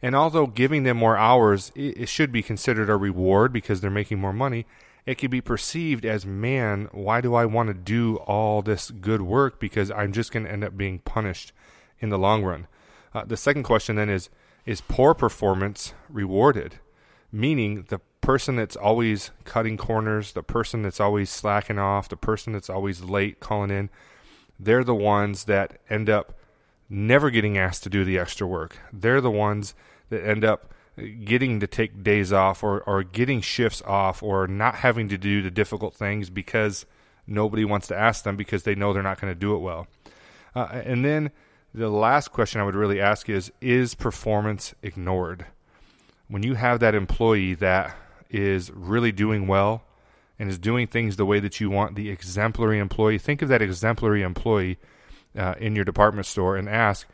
And 0.02 0.16
although 0.16 0.48
giving 0.48 0.84
them 0.84 0.98
more 0.98 1.18
hours, 1.18 1.72
it, 1.76 2.10
should 2.10 2.32
be 2.32 2.42
considered 2.42 2.90
a 2.90 2.96
reward 2.96 3.54
because 3.54 3.82
they're 3.82 3.92
making 3.92 4.20
more 4.20 4.34
money, 4.34 4.66
it 5.06 5.18
can 5.18 5.32
be 5.32 5.42
perceived 5.42 6.06
as, 6.06 6.26
man, 6.26 6.88
why 6.92 7.22
do 7.22 7.34
I 7.34 7.46
want 7.46 7.68
to 7.68 7.74
do 7.74 8.18
all 8.18 8.62
this 8.62 8.92
good 8.92 9.22
work? 9.22 9.60
Because 9.60 9.90
I'm 9.92 10.12
just 10.12 10.32
going 10.32 10.46
to 10.46 10.52
end 10.52 10.64
up 10.64 10.78
being 10.78 11.00
punished 11.00 11.52
in 12.00 12.10
the 12.10 12.20
long 12.20 12.44
run. 12.44 12.68
Uh, 13.14 13.26
the 13.26 13.38
second 13.38 13.64
question 13.64 13.96
then 13.96 14.10
is, 14.10 14.30
is 14.66 14.82
poor 14.82 15.14
performance 15.14 15.94
rewarded? 16.10 16.76
Meaning 17.32 17.86
the 17.90 18.00
person 18.22 18.56
that's 18.56 18.76
always 18.76 19.32
cutting 19.44 19.78
corners, 19.78 20.34
the 20.34 20.44
person 20.44 20.84
that's 20.84 21.00
always 21.00 21.30
slacking 21.30 21.80
off, 21.80 22.08
the 22.08 22.16
person 22.16 22.54
that's 22.54 22.70
always 22.70 23.02
late 23.02 23.40
calling 23.40 23.72
in, 23.72 23.90
they're 24.60 24.84
the 24.84 24.96
ones 24.96 25.46
that 25.46 25.80
end 25.90 26.10
up 26.10 26.38
never 26.88 27.32
getting 27.32 27.58
asked 27.58 27.84
to 27.84 27.90
do 27.90 28.06
the 28.06 28.20
extra 28.20 28.46
work. 28.46 28.78
They're 28.94 29.22
the 29.22 29.32
ones 29.32 29.74
that 30.10 30.26
end 30.26 30.44
up 30.44 30.72
getting 30.98 31.60
to 31.60 31.68
take 31.68 32.04
days 32.04 32.34
off 32.34 32.64
or, 32.64 32.82
or 32.82 33.04
getting 33.04 33.42
shifts 33.42 33.82
off 33.86 34.22
or 34.22 34.48
not 34.48 34.76
having 34.76 35.08
to 35.10 35.18
do 35.18 35.42
the 35.42 35.52
difficult 35.52 35.94
things 35.96 36.30
because 36.30 36.86
nobody 37.26 37.64
wants 37.66 37.88
to 37.88 37.98
ask 37.98 38.24
them 38.24 38.36
because 38.36 38.64
they 38.64 38.76
know 38.76 38.94
they're 38.94 39.04
not 39.04 39.20
going 39.20 39.34
to 39.34 39.40
do 39.40 39.56
it 39.56 39.60
well. 39.60 39.88
Uh, 40.54 40.68
and 40.72 41.06
then 41.06 41.32
the 41.74 41.90
last 41.90 42.30
question 42.30 42.60
I 42.60 42.66
would 42.66 42.76
really 42.76 43.00
ask 43.00 43.30
is 43.30 43.52
Is 43.62 43.96
performance 43.96 44.76
ignored? 44.82 45.46
When 46.28 46.44
you 46.44 46.56
have 46.56 46.80
that 46.80 46.96
employee 46.96 47.54
that 47.56 47.96
is 48.30 48.72
really 48.72 49.12
doing 49.12 49.48
well 49.48 49.84
and 50.40 50.50
is 50.50 50.58
doing 50.58 50.88
things 50.88 51.16
the 51.16 51.26
way 51.26 51.40
that 51.40 51.60
you 51.60 51.70
want, 51.70 51.96
the 51.96 52.10
exemplary 52.10 52.80
employee, 52.80 53.18
think 53.18 53.42
of 53.42 53.50
that 53.50 53.62
exemplary 53.62 54.22
employee 54.22 54.78
uh, 55.38 55.56
in 55.60 55.76
your 55.76 55.86
department 55.86 56.26
store 56.26 56.56
and 56.58 56.70
ask, 56.70 57.08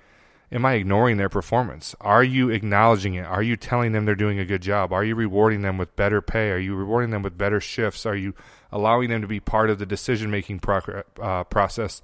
am 0.51 0.65
I 0.65 0.73
ignoring 0.73 1.17
their 1.17 1.29
performance? 1.29 1.95
Are 1.99 2.23
you 2.23 2.49
acknowledging 2.49 3.15
it? 3.15 3.25
Are 3.25 3.43
you 3.43 3.57
telling 3.57 3.91
them 3.91 4.05
they're 4.05 4.15
doing 4.15 4.39
a 4.39 4.45
good 4.45 4.61
job? 4.61 4.93
Are 4.93 5.03
you 5.03 5.15
rewarding 5.15 5.61
them 5.61 5.77
with 5.77 5.95
better 5.95 6.21
pay? 6.21 6.51
Are 6.51 6.57
you 6.57 6.75
rewarding 6.75 7.09
them 7.09 7.21
with 7.21 7.37
better 7.37 7.59
shifts? 7.59 8.05
Are 8.05 8.15
you 8.15 8.33
allowing 8.71 9.09
them 9.09 9.21
to 9.21 9.27
be 9.27 9.39
part 9.39 9.69
of 9.69 9.79
the 9.79 9.85
decision 9.85 10.31
making 10.31 10.61
uh, 11.21 11.43
process? 11.45 12.01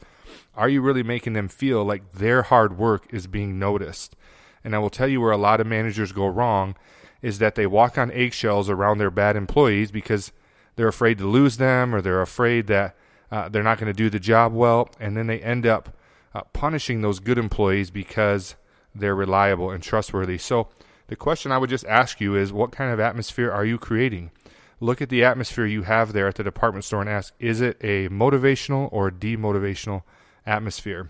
Are 0.55 0.69
you 0.69 0.81
really 0.81 1.03
making 1.03 1.33
them 1.33 1.47
feel 1.47 1.83
like 1.83 2.12
their 2.13 2.43
hard 2.43 2.77
work 2.77 3.07
is 3.12 3.27
being 3.27 3.59
noticed? 3.59 4.15
And 4.63 4.75
I 4.75 4.79
will 4.79 4.89
tell 4.89 5.07
you 5.07 5.21
where 5.21 5.31
a 5.31 5.38
lot 5.38 5.62
of 5.62 5.67
managers 5.67 6.12
go 6.12 6.27
wrong 6.27 6.75
is 7.21 7.39
that 7.39 7.55
they 7.55 7.65
walk 7.65 7.97
on 7.97 8.12
eggshells 8.12 8.69
around 8.69 8.97
their 8.97 9.12
bad 9.12 9.35
employees 9.35 9.91
because 9.91 10.31
they're 10.75 10.88
afraid 10.88 11.17
to 11.19 11.27
lose 11.27 11.57
them 11.57 11.93
or 11.93 12.01
they're 12.01 12.21
afraid 12.21 12.67
that 12.67 12.95
uh, 13.31 13.50
they're 13.50 13.63
not 13.63 13.79
going 13.79 13.88
to 13.88 13.97
do 13.97 14.09
the 14.09 14.19
job 14.19 14.53
well, 14.53 14.89
and 15.00 15.17
then 15.17 15.25
they 15.25 15.39
end 15.39 15.65
up 15.65 15.97
uh, 16.34 16.42
punishing 16.54 17.02
those 17.02 17.20
good 17.20 17.38
employees 17.38 17.92
because 17.92 18.56
they're 18.96 19.16
reliable 19.16 19.72
and 19.72 19.84
trustworthy. 19.84 20.38
So, 20.38 20.70
the 21.08 21.16
question 21.16 21.52
I 21.52 21.58
would 21.58 21.70
just 21.70 21.86
ask 21.86 22.22
you 22.22 22.36
is 22.36 22.54
what 22.54 22.72
kind 22.72 22.92
of 22.92 23.00
atmosphere 23.00 23.52
are 23.52 23.66
you 23.66 23.78
creating? 23.78 24.32
Look 24.80 25.02
at 25.02 25.10
the 25.10 25.24
atmosphere 25.24 25.66
you 25.66 25.84
have 25.84 26.13
there 26.13 26.28
at 26.28 26.36
the 26.36 26.44
department 26.44 26.86
store 26.86 27.02
and 27.02 27.10
ask 27.10 27.34
is 27.40 27.62
it 27.62 27.78
a 27.82 28.10
motivational 28.10 28.90
or 28.92 29.12
demotivational 29.12 30.04
atmosphere? 30.46 31.10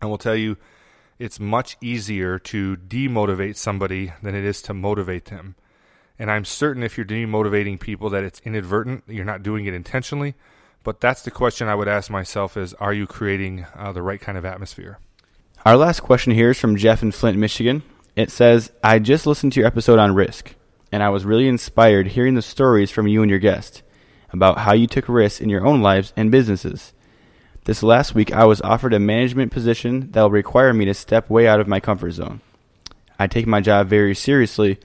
And 0.00 0.10
we'll 0.10 0.18
tell 0.18 0.36
you 0.36 0.56
it's 1.18 1.38
much 1.38 1.76
easier 1.80 2.38
to 2.38 2.76
demotivate 2.76 3.56
somebody 3.56 4.12
than 4.22 4.34
it 4.34 4.44
is 4.44 4.62
to 4.62 4.74
motivate 4.74 5.26
them. 5.26 5.54
And 6.18 6.30
I'm 6.30 6.44
certain 6.44 6.82
if 6.82 6.96
you're 6.96 7.06
demotivating 7.06 7.78
people 7.78 8.10
that 8.10 8.24
it's 8.24 8.40
inadvertent, 8.44 9.04
you're 9.06 9.24
not 9.24 9.42
doing 9.42 9.66
it 9.66 9.74
intentionally. 9.74 10.34
But 10.82 11.00
that's 11.00 11.22
the 11.22 11.30
question 11.30 11.68
I 11.68 11.74
would 11.74 11.88
ask 11.88 12.10
myself: 12.10 12.56
Is 12.56 12.74
are 12.74 12.92
you 12.92 13.06
creating 13.06 13.66
uh, 13.76 13.92
the 13.92 14.02
right 14.02 14.20
kind 14.20 14.38
of 14.38 14.44
atmosphere? 14.44 14.98
Our 15.64 15.76
last 15.76 16.00
question 16.00 16.32
here 16.32 16.50
is 16.50 16.58
from 16.58 16.76
Jeff 16.76 17.02
in 17.02 17.12
Flint, 17.12 17.36
Michigan. 17.36 17.82
It 18.16 18.30
says, 18.30 18.72
"I 18.82 18.98
just 18.98 19.26
listened 19.26 19.52
to 19.52 19.60
your 19.60 19.66
episode 19.66 19.98
on 19.98 20.14
risk, 20.14 20.54
and 20.90 21.02
I 21.02 21.10
was 21.10 21.24
really 21.24 21.48
inspired 21.48 22.08
hearing 22.08 22.34
the 22.34 22.42
stories 22.42 22.90
from 22.90 23.06
you 23.06 23.22
and 23.22 23.30
your 23.30 23.38
guest. 23.38 23.82
about 24.32 24.58
how 24.58 24.72
you 24.72 24.86
took 24.86 25.08
risks 25.08 25.40
in 25.40 25.48
your 25.48 25.66
own 25.66 25.82
lives 25.82 26.12
and 26.16 26.30
businesses. 26.30 26.92
This 27.64 27.82
last 27.82 28.14
week, 28.14 28.32
I 28.32 28.44
was 28.44 28.60
offered 28.62 28.94
a 28.94 29.00
management 29.00 29.52
position 29.52 30.10
that 30.12 30.22
will 30.22 30.30
require 30.30 30.72
me 30.72 30.84
to 30.86 30.94
step 30.94 31.28
way 31.28 31.46
out 31.46 31.60
of 31.60 31.68
my 31.68 31.80
comfort 31.80 32.12
zone. 32.12 32.40
I 33.18 33.26
take 33.26 33.46
my 33.46 33.60
job 33.60 33.88
very 33.88 34.14
seriously, 34.14 34.78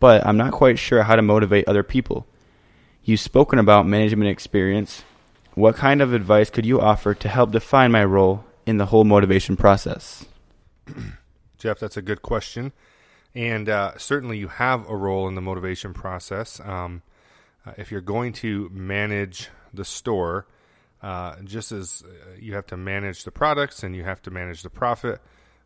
but 0.00 0.26
I'm 0.26 0.36
not 0.36 0.52
quite 0.52 0.78
sure 0.78 1.02
how 1.02 1.14
to 1.14 1.22
motivate 1.22 1.68
other 1.68 1.82
people. 1.82 2.26
You've 3.04 3.20
spoken 3.20 3.58
about 3.58 3.86
management 3.86 4.30
experience. 4.30 5.04
What 5.56 5.74
kind 5.74 6.02
of 6.02 6.12
advice 6.12 6.50
could 6.50 6.66
you 6.66 6.82
offer 6.82 7.14
to 7.14 7.28
help 7.28 7.50
define 7.50 7.90
my 7.90 8.04
role 8.04 8.44
in 8.66 8.76
the 8.76 8.84
whole 8.84 9.04
motivation 9.04 9.56
process? 9.56 10.26
Jeff, 11.58 11.78
that's 11.78 11.96
a 11.96 12.02
good 12.02 12.20
question. 12.20 12.72
And 13.34 13.66
uh, 13.70 13.96
certainly 13.96 14.36
you 14.36 14.48
have 14.48 14.86
a 14.86 14.94
role 14.94 15.26
in 15.26 15.34
the 15.34 15.40
motivation 15.40 15.94
process. 15.94 16.60
Um, 16.60 17.00
uh, 17.66 17.72
if 17.78 17.90
you're 17.90 18.02
going 18.02 18.34
to 18.34 18.68
manage 18.70 19.48
the 19.72 19.86
store, 19.86 20.46
uh, 21.02 21.36
just 21.42 21.72
as 21.72 22.04
uh, 22.06 22.36
you 22.38 22.52
have 22.52 22.66
to 22.66 22.76
manage 22.76 23.24
the 23.24 23.30
products 23.30 23.82
and 23.82 23.96
you 23.96 24.04
have 24.04 24.20
to 24.22 24.30
manage 24.30 24.62
the 24.62 24.68
profit, 24.68 25.22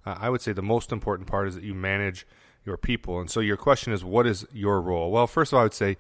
uh, 0.07 0.15
I 0.21 0.31
would 0.31 0.41
say 0.41 0.53
the 0.53 0.63
most 0.63 0.93
important 0.93 1.29
part 1.29 1.49
is 1.49 1.57
that 1.57 1.65
you 1.65 1.75
manage 1.75 2.29
your 2.65 2.77
people. 2.77 3.19
And 3.19 3.29
so 3.29 3.41
your 3.41 3.57
question 3.57 3.93
is, 3.93 4.05
what 4.05 4.25
is 4.25 4.47
your 4.53 4.81
role? 4.81 5.11
Well, 5.11 5.27
first 5.27 5.53
of 5.53 5.57
all, 5.57 5.63
I 5.63 5.65
would 5.65 5.75
say 5.75 5.97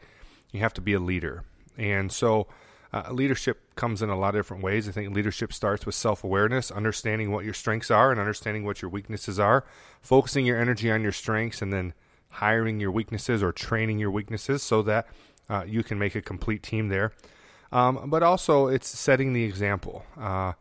you 0.52 0.60
have 0.60 0.74
to 0.74 0.80
be 0.80 0.92
a 0.92 1.00
leader. 1.00 1.42
And 1.76 2.12
so 2.12 2.46
uh, 2.92 3.04
leadership 3.12 3.74
comes 3.76 4.02
in 4.02 4.08
a 4.08 4.18
lot 4.18 4.34
of 4.34 4.40
different 4.40 4.62
ways. 4.62 4.88
I 4.88 4.92
think 4.92 5.14
leadership 5.14 5.52
starts 5.52 5.86
with 5.86 5.94
self 5.94 6.24
awareness, 6.24 6.70
understanding 6.70 7.30
what 7.30 7.44
your 7.44 7.54
strengths 7.54 7.90
are 7.90 8.10
and 8.10 8.18
understanding 8.18 8.64
what 8.64 8.82
your 8.82 8.90
weaknesses 8.90 9.38
are, 9.38 9.64
focusing 10.00 10.44
your 10.44 10.58
energy 10.58 10.90
on 10.90 11.02
your 11.02 11.12
strengths, 11.12 11.62
and 11.62 11.72
then 11.72 11.94
hiring 12.30 12.80
your 12.80 12.90
weaknesses 12.90 13.42
or 13.42 13.52
training 13.52 13.98
your 13.98 14.10
weaknesses 14.10 14.62
so 14.62 14.82
that 14.82 15.06
uh, 15.48 15.64
you 15.66 15.82
can 15.82 15.98
make 15.98 16.14
a 16.14 16.22
complete 16.22 16.62
team 16.62 16.88
there. 16.88 17.12
Um, 17.72 18.10
but 18.10 18.22
also, 18.22 18.66
it's 18.66 18.88
setting 18.88 19.32
the 19.32 19.44
example, 19.44 20.04
uh, 20.18 20.54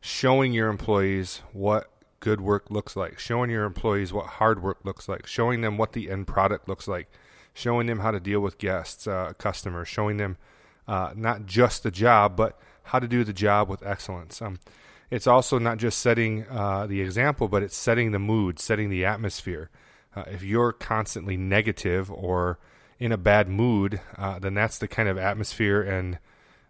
showing 0.00 0.52
your 0.52 0.68
employees 0.68 1.42
what 1.52 1.88
good 2.20 2.40
work 2.40 2.70
looks 2.70 2.96
like, 2.96 3.18
showing 3.18 3.50
your 3.50 3.64
employees 3.64 4.12
what 4.12 4.26
hard 4.26 4.62
work 4.62 4.78
looks 4.84 5.08
like, 5.08 5.26
showing 5.26 5.60
them 5.60 5.76
what 5.76 5.92
the 5.92 6.10
end 6.10 6.26
product 6.26 6.68
looks 6.68 6.88
like, 6.88 7.08
showing 7.54 7.86
them 7.86 8.00
how 8.00 8.10
to 8.10 8.18
deal 8.18 8.40
with 8.40 8.58
guests, 8.58 9.06
uh, 9.06 9.32
customers, 9.38 9.86
showing 9.86 10.16
them 10.16 10.36
uh, 10.88 11.12
not 11.14 11.46
just 11.46 11.84
the 11.84 11.90
job, 11.90 12.34
but 12.34 12.58
how 12.84 12.98
to 12.98 13.06
do 13.06 13.22
the 13.22 13.32
job 13.32 13.68
with 13.68 13.86
excellence. 13.86 14.42
Um, 14.42 14.58
it's 15.10 15.26
also 15.26 15.58
not 15.58 15.78
just 15.78 15.98
setting 15.98 16.46
uh, 16.48 16.86
the 16.86 17.00
example, 17.00 17.48
but 17.48 17.62
it's 17.62 17.76
setting 17.76 18.12
the 18.12 18.18
mood, 18.18 18.58
setting 18.58 18.90
the 18.90 19.04
atmosphere. 19.04 19.70
Uh, 20.16 20.24
if 20.26 20.42
you're 20.42 20.72
constantly 20.72 21.36
negative 21.36 22.10
or 22.10 22.58
in 22.98 23.12
a 23.12 23.16
bad 23.16 23.48
mood, 23.48 24.00
uh, 24.16 24.38
then 24.38 24.54
that's 24.54 24.78
the 24.78 24.88
kind 24.88 25.08
of 25.08 25.16
atmosphere 25.16 25.82
and 25.82 26.18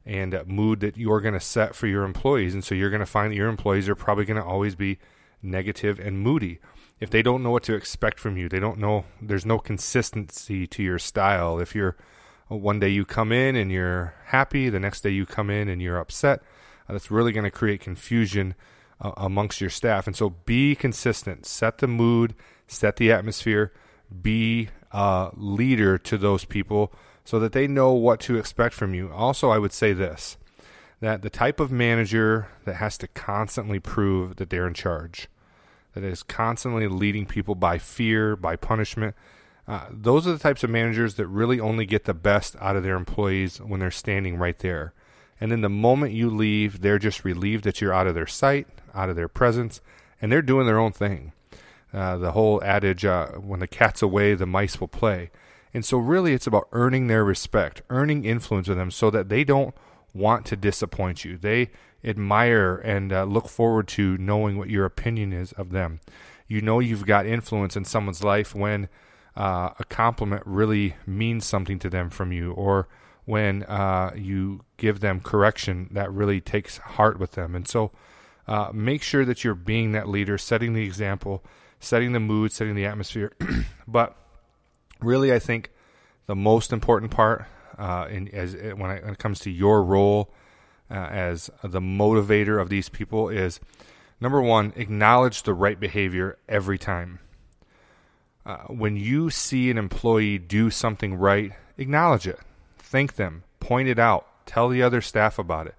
and 0.05 0.35
uh, 0.35 0.43
mood 0.47 0.81
that 0.81 0.97
you're 0.97 1.21
going 1.21 1.35
to 1.35 1.41
set 1.41 1.75
for 1.75 1.87
your 1.87 2.03
employees. 2.05 2.55
And 2.55 2.65
so 2.65 2.75
you're 2.75 2.91
going 2.91 3.01
to 3.01 3.07
find 3.07 3.31
that 3.31 3.37
your 3.37 3.49
employees 3.49 3.89
are 3.91 3.95
probably 3.95 4.25
going 4.25 4.41
to 4.41 4.47
always 4.47 4.75
be 4.75 4.99
negative 5.43 6.01
and 6.01 6.21
moody. 6.21 6.61
If 6.99 7.11
they 7.11 7.21
don't 7.21 7.43
know 7.43 7.51
what 7.51 7.63
to 7.65 7.75
expect 7.75 8.19
from 8.19 8.39
you, 8.39 8.49
they 8.49 8.59
don't 8.59 8.79
know. 8.79 9.05
There's 9.21 9.45
no 9.45 9.59
consistency 9.59 10.67
to 10.67 10.83
your 10.83 10.99
style. 10.99 11.59
If 11.59 11.75
you're 11.75 11.97
one 12.57 12.81
day 12.81 12.89
you 12.89 13.05
come 13.05 13.33
in 13.33 13.57
and 13.57 13.71
you're 13.71 14.15
happy, 14.27 14.69
the 14.69 14.81
next 14.81 15.03
day 15.03 15.11
you 15.11 15.27
come 15.27 15.51
in 15.51 15.69
and 15.69 15.83
you're 15.83 15.99
upset. 15.99 16.41
Uh, 16.89 16.95
that's 16.95 17.11
really 17.11 17.33
going 17.33 17.45
to 17.45 17.51
create 17.51 17.81
confusion 17.81 18.55
uh, 19.01 19.13
amongst 19.17 19.61
your 19.61 19.71
staff. 19.71 20.07
And 20.07 20.17
so 20.17 20.31
be 20.31 20.75
consistent, 20.75 21.47
set 21.47 21.79
the 21.79 21.87
mood, 21.87 22.35
set 22.67 22.97
the 22.97 23.13
atmosphere, 23.13 23.73
be 24.23 24.69
a 24.91 25.31
leader 25.35 25.99
to 25.99 26.17
those 26.17 26.45
people 26.45 26.93
so 27.25 27.39
that 27.39 27.53
they 27.53 27.67
know 27.67 27.93
what 27.93 28.21
to 28.21 28.39
expect 28.39 28.75
from 28.75 28.95
you. 28.95 29.11
Also, 29.13 29.51
I 29.51 29.59
would 29.59 29.73
say 29.73 29.93
this 29.93 30.37
that 31.01 31.23
the 31.23 31.31
type 31.31 31.61
of 31.61 31.71
manager 31.71 32.49
that 32.65 32.75
has 32.75 32.99
to 32.99 33.07
constantly 33.07 33.79
prove 33.79 34.35
that 34.35 34.51
they're 34.51 34.67
in 34.67 34.75
charge, 34.75 35.29
that 35.95 36.03
is 36.03 36.25
constantly 36.25 36.89
leading 36.89 37.25
people 37.25 37.55
by 37.55 37.79
fear, 37.79 38.35
by 38.35 38.57
punishment, 38.57 39.15
uh, 39.69 39.85
those 39.91 40.27
are 40.27 40.33
the 40.33 40.39
types 40.39 40.65
of 40.65 40.71
managers 40.71 41.17
that 41.17 41.27
really 41.27 41.61
only 41.61 41.85
get 41.85 42.05
the 42.05 42.15
best 42.15 42.57
out 42.59 42.75
of 42.75 42.83
their 42.83 42.97
employees 42.97 43.59
when 43.59 43.81
they're 43.81 43.91
standing 43.91 44.39
right 44.39 44.59
there. 44.61 44.95
And 45.39 45.53
then 45.53 45.61
the 45.61 45.69
moment 45.69 46.15
you 46.15 46.31
leave, 46.31 46.81
they're 46.81 46.99
just 46.99 47.23
relieved 47.23 47.65
that 47.65 47.81
you're 47.81 47.93
out 47.93 48.07
of 48.07 48.15
their 48.15 48.27
sight, 48.27 48.67
out 48.95 49.11
of 49.11 49.17
their 49.17 49.29
presence, 49.29 49.83
and 50.23 50.33
they're 50.33 50.41
doing 50.41 50.67
their 50.67 50.79
own 50.79 50.93
thing. 50.93 51.33
Uh, 51.93 52.17
the 52.17 52.33
whole 52.33 52.63
adage, 52.65 53.05
uh, 53.05 53.29
when 53.33 53.61
the 53.61 53.67
cat's 53.67 54.01
away, 54.01 54.35
the 54.35 54.47
mice 54.47 54.81
will 54.81 54.89
play. 54.89 55.31
And 55.75 55.85
so, 55.85 55.99
really, 55.99 56.33
it's 56.33 56.47
about 56.47 56.69
earning 56.73 57.07
their 57.07 57.25
respect, 57.25 57.83
earning 57.91 58.25
influence 58.25 58.69
with 58.69 58.79
them 58.79 58.91
so 58.91 59.11
that 59.11 59.29
they 59.29 59.45
don't 59.45 59.75
want 60.15 60.47
to 60.47 60.57
disappoint 60.57 61.25
you. 61.25 61.37
They 61.37 61.71
admire 62.03 62.77
and 62.77 63.13
uh, 63.13 63.25
look 63.25 63.49
forward 63.49 63.87
to 63.89 64.17
knowing 64.17 64.57
what 64.57 64.71
your 64.71 64.87
opinion 64.87 65.35
is 65.35 65.53
of 65.53 65.71
them. 65.71 66.01
You 66.47 66.63
know 66.63 66.81
you've 66.81 67.07
got 67.07 67.27
influence 67.27 67.77
in 67.77 67.85
someone's 67.85 68.25
life 68.25 68.55
when 68.55 68.89
uh, 69.39 69.73
a 69.79 69.85
compliment 69.85 70.43
really 70.45 70.97
means 71.07 71.47
something 71.47 71.79
to 71.79 71.89
them 71.89 72.11
from 72.11 72.33
you, 72.33 72.51
or 72.53 72.89
when 73.25 73.63
uh, 73.65 74.11
you 74.17 74.65
give 74.79 74.99
them 74.99 75.21
correction 75.21 75.89
that 75.93 76.13
really 76.13 76.41
takes 76.41 76.79
heart 76.79 77.21
with 77.21 77.33
them. 77.33 77.55
And 77.55 77.69
so 77.69 77.93
uh, 78.49 78.71
make 78.75 79.01
sure 79.03 79.25
that 79.25 79.45
you're 79.45 79.55
being 79.55 79.93
that 79.93 80.09
leader, 80.09 80.39
setting 80.39 80.73
the 80.73 80.83
example, 80.83 81.45
setting 81.79 82.13
the 82.13 82.21
mood, 82.21 82.51
setting 82.51 82.75
the 82.75 82.87
atmosphere. 82.87 83.33
but 83.87 84.17
really, 85.01 85.33
I 85.33 85.39
think 85.39 85.71
the 86.27 86.35
most 86.35 86.73
important 86.73 87.13
part 87.13 87.45
uh, 87.79 88.09
in, 88.11 88.27
as, 88.35 88.55
when, 88.55 88.91
I, 88.91 88.99
when, 88.99 89.13
it 89.13 89.19
comes 89.19 89.39
to 89.41 89.51
your 89.51 89.85
role 89.85 90.33
uh, 90.91 90.95
as 90.95 91.49
the 91.63 91.81
motivator 91.81 92.61
of 92.61 92.71
these 92.71 92.89
people 92.89 93.29
is 93.29 93.61
number 94.21 94.43
one, 94.43 94.73
acknowledge 94.75 95.45
the 95.45 95.55
right 95.55 95.79
behavior 95.79 96.39
every 96.49 96.79
time. 96.79 97.21
Uh, 98.49 98.57
when 98.69 98.97
you 98.97 99.29
see 99.29 99.71
an 99.71 99.77
employee 99.77 100.39
do 100.39 100.71
something 100.71 101.15
right, 101.17 101.53
acknowledge 101.77 102.27
it, 102.27 102.41
thank 102.79 103.17
them, 103.17 103.45
point 103.61 103.87
it 103.87 103.99
out, 103.99 104.27
tell 104.47 104.71
the 104.71 104.83
other 104.83 105.03
staff 105.03 105.39
about 105.39 105.67
it, 105.67 105.75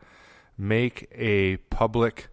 make 0.56 1.10
a 1.16 1.58
public 1.72 2.28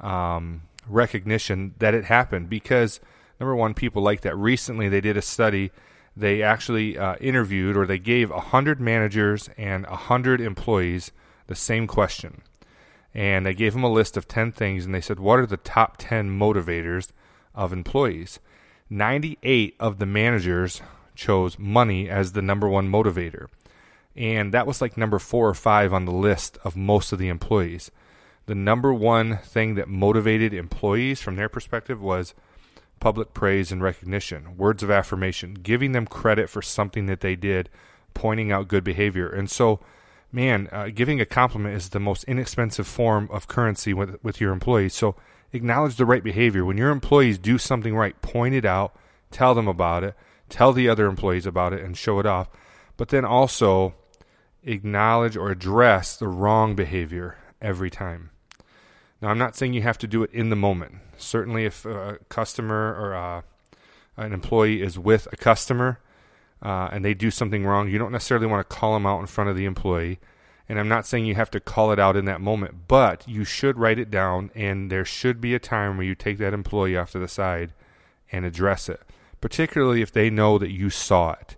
um, 0.00 0.62
recognition 0.88 1.76
that 1.78 1.94
it 1.94 2.06
happened 2.06 2.50
because 2.50 2.98
number 3.38 3.54
one, 3.54 3.72
people 3.72 4.02
like 4.02 4.22
that. 4.22 4.36
Recently, 4.36 4.88
they 4.88 5.00
did 5.00 5.16
a 5.16 5.22
study. 5.22 5.70
They 6.16 6.42
actually 6.42 6.98
uh, 6.98 7.14
interviewed 7.20 7.76
or 7.76 7.86
they 7.86 8.00
gave 8.00 8.30
100 8.30 8.80
managers 8.80 9.48
and 9.56 9.86
100 9.86 10.40
employees 10.40 11.12
the 11.46 11.54
same 11.54 11.86
question. 11.86 12.42
And 13.14 13.46
they 13.46 13.54
gave 13.54 13.74
them 13.74 13.84
a 13.84 13.92
list 13.92 14.16
of 14.16 14.26
10 14.26 14.50
things 14.50 14.84
and 14.84 14.92
they 14.92 15.00
said, 15.00 15.20
What 15.20 15.38
are 15.38 15.46
the 15.46 15.56
top 15.56 15.98
10 15.98 16.36
motivators 16.36 17.12
of 17.54 17.72
employees? 17.72 18.40
98 18.90 19.76
of 19.78 19.98
the 19.98 20.06
managers 20.06 20.80
chose 21.14 21.58
money 21.58 22.08
as 22.08 22.32
the 22.32 22.42
number 22.42 22.68
one 22.68 22.90
motivator. 22.90 23.46
And 24.16 24.52
that 24.54 24.66
was 24.66 24.80
like 24.80 24.96
number 24.96 25.18
four 25.18 25.48
or 25.48 25.54
five 25.54 25.92
on 25.92 26.04
the 26.04 26.12
list 26.12 26.58
of 26.64 26.76
most 26.76 27.12
of 27.12 27.18
the 27.18 27.28
employees. 27.28 27.90
The 28.46 28.54
number 28.54 28.94
one 28.94 29.38
thing 29.38 29.74
that 29.74 29.88
motivated 29.88 30.54
employees 30.54 31.20
from 31.20 31.36
their 31.36 31.48
perspective 31.48 32.00
was 32.00 32.34
public 32.98 33.34
praise 33.34 33.70
and 33.70 33.82
recognition, 33.82 34.56
words 34.56 34.82
of 34.82 34.90
affirmation, 34.90 35.54
giving 35.54 35.92
them 35.92 36.06
credit 36.06 36.48
for 36.48 36.62
something 36.62 37.06
that 37.06 37.20
they 37.20 37.36
did, 37.36 37.68
pointing 38.14 38.50
out 38.50 38.68
good 38.68 38.84
behavior. 38.84 39.28
And 39.28 39.50
so, 39.50 39.80
man, 40.32 40.68
uh, 40.72 40.88
giving 40.94 41.20
a 41.20 41.26
compliment 41.26 41.76
is 41.76 41.90
the 41.90 42.00
most 42.00 42.24
inexpensive 42.24 42.86
form 42.86 43.28
of 43.30 43.48
currency 43.48 43.92
with, 43.92 44.16
with 44.24 44.40
your 44.40 44.52
employees. 44.52 44.94
So, 44.94 45.14
acknowledge 45.52 45.96
the 45.96 46.06
right 46.06 46.22
behavior. 46.22 46.64
When 46.64 46.76
your 46.76 46.90
employees 46.90 47.38
do 47.38 47.58
something 47.58 47.94
right, 47.94 48.20
point 48.22 48.54
it 48.54 48.64
out, 48.64 48.94
tell 49.30 49.54
them 49.54 49.68
about 49.68 50.04
it, 50.04 50.14
tell 50.48 50.72
the 50.72 50.88
other 50.88 51.06
employees 51.06 51.46
about 51.46 51.72
it, 51.72 51.82
and 51.82 51.96
show 51.96 52.18
it 52.18 52.26
off. 52.26 52.48
But 52.96 53.08
then 53.08 53.24
also 53.24 53.94
acknowledge 54.64 55.36
or 55.36 55.50
address 55.50 56.16
the 56.16 56.28
wrong 56.28 56.74
behavior 56.74 57.36
every 57.60 57.90
time. 57.90 58.30
Now, 59.20 59.28
I'm 59.28 59.38
not 59.38 59.56
saying 59.56 59.72
you 59.72 59.82
have 59.82 59.98
to 59.98 60.06
do 60.06 60.22
it 60.22 60.30
in 60.32 60.50
the 60.50 60.56
moment. 60.56 60.96
Certainly, 61.16 61.64
if 61.64 61.84
a 61.84 62.18
customer 62.28 62.94
or 62.94 63.14
a, 63.14 63.38
uh, 63.38 63.42
an 64.16 64.32
employee 64.32 64.82
is 64.82 64.98
with 64.98 65.28
a 65.32 65.36
customer 65.36 66.00
uh, 66.62 66.88
and 66.92 67.04
they 67.04 67.14
do 67.14 67.30
something 67.30 67.64
wrong, 67.64 67.88
you 67.88 67.98
don't 67.98 68.12
necessarily 68.12 68.46
want 68.46 68.68
to 68.68 68.76
call 68.76 68.94
them 68.94 69.06
out 69.06 69.20
in 69.20 69.26
front 69.26 69.50
of 69.50 69.56
the 69.56 69.64
employee 69.64 70.18
and 70.68 70.78
I'm 70.78 70.88
not 70.88 71.06
saying 71.06 71.26
you 71.26 71.34
have 71.34 71.50
to 71.52 71.60
call 71.60 71.92
it 71.92 71.98
out 71.98 72.16
in 72.16 72.26
that 72.26 72.40
moment, 72.40 72.88
but 72.88 73.26
you 73.26 73.44
should 73.44 73.78
write 73.78 73.98
it 73.98 74.10
down, 74.10 74.50
and 74.54 74.90
there 74.90 75.04
should 75.04 75.40
be 75.40 75.54
a 75.54 75.58
time 75.58 75.96
where 75.96 76.06
you 76.06 76.14
take 76.14 76.38
that 76.38 76.52
employee 76.52 76.96
off 76.96 77.12
to 77.12 77.18
the 77.18 77.28
side 77.28 77.72
and 78.30 78.44
address 78.44 78.88
it, 78.88 79.00
particularly 79.40 80.02
if 80.02 80.12
they 80.12 80.28
know 80.28 80.58
that 80.58 80.70
you 80.70 80.90
saw 80.90 81.32
it. 81.32 81.56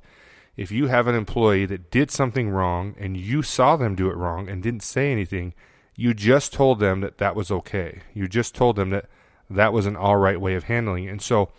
If 0.57 0.71
you 0.71 0.88
have 0.88 1.07
an 1.07 1.14
employee 1.14 1.67
that 1.67 1.90
did 1.90 2.11
something 2.11 2.50
wrong 2.50 2.95
and 2.99 3.17
you 3.17 3.43
saw 3.43 3.76
them 3.76 3.95
do 3.95 4.11
it 4.11 4.17
wrong 4.17 4.49
and 4.49 4.62
didn't 4.62 4.83
say 4.83 5.11
anything, 5.11 5.55
you 5.97 6.12
just 6.14 6.52
told 6.52 6.79
them 6.79 7.00
that 7.00 7.19
that 7.19 7.35
was 7.35 7.50
okay. 7.50 8.00
You 8.14 8.29
just 8.29 8.55
told 8.55 8.76
them 8.76 8.90
that 8.90 9.07
that 9.49 9.73
was 9.73 9.87
an 9.87 9.97
all 9.97 10.17
right 10.17 10.40
way 10.40 10.55
of 10.55 10.64
handling 10.64 11.05
it. 11.05 11.11
And 11.11 11.23
so 11.23 11.50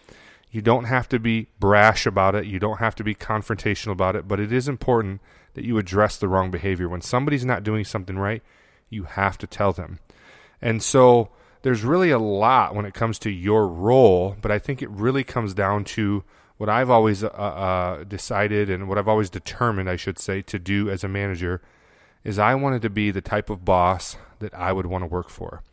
You 0.51 0.61
don't 0.61 0.83
have 0.83 1.07
to 1.09 1.19
be 1.19 1.47
brash 1.59 2.05
about 2.05 2.35
it. 2.35 2.45
You 2.45 2.59
don't 2.59 2.79
have 2.79 2.95
to 2.95 3.03
be 3.03 3.15
confrontational 3.15 3.93
about 3.93 4.17
it, 4.17 4.27
but 4.27 4.39
it 4.39 4.51
is 4.51 4.67
important 4.67 5.21
that 5.53 5.65
you 5.65 5.77
address 5.77 6.17
the 6.17 6.27
wrong 6.27 6.51
behavior. 6.51 6.87
When 6.87 7.01
somebody's 7.01 7.45
not 7.45 7.63
doing 7.63 7.83
something 7.83 8.17
right, 8.17 8.41
you 8.89 9.03
have 9.03 9.37
to 9.39 9.47
tell 9.47 9.73
them. 9.73 9.99
And 10.61 10.81
so 10.81 11.29
there's 11.61 11.83
really 11.83 12.11
a 12.11 12.19
lot 12.19 12.75
when 12.75 12.85
it 12.85 12.93
comes 12.93 13.19
to 13.19 13.29
your 13.29 13.67
role, 13.67 14.35
but 14.41 14.51
I 14.51 14.59
think 14.59 14.81
it 14.81 14.89
really 14.89 15.23
comes 15.23 15.53
down 15.53 15.83
to 15.85 16.23
what 16.57 16.69
I've 16.69 16.89
always 16.89 17.23
uh, 17.23 17.27
uh, 17.27 18.03
decided 18.03 18.69
and 18.69 18.87
what 18.87 18.97
I've 18.97 19.07
always 19.07 19.29
determined, 19.29 19.89
I 19.89 19.95
should 19.95 20.19
say, 20.19 20.41
to 20.43 20.59
do 20.59 20.89
as 20.89 21.03
a 21.03 21.07
manager 21.07 21.61
is 22.23 22.37
I 22.37 22.53
wanted 22.55 22.83
to 22.83 22.89
be 22.89 23.09
the 23.09 23.21
type 23.21 23.49
of 23.49 23.65
boss 23.65 24.15
that 24.39 24.53
I 24.53 24.71
would 24.71 24.85
want 24.85 25.03
to 25.03 25.07
work 25.07 25.29
for. 25.29 25.63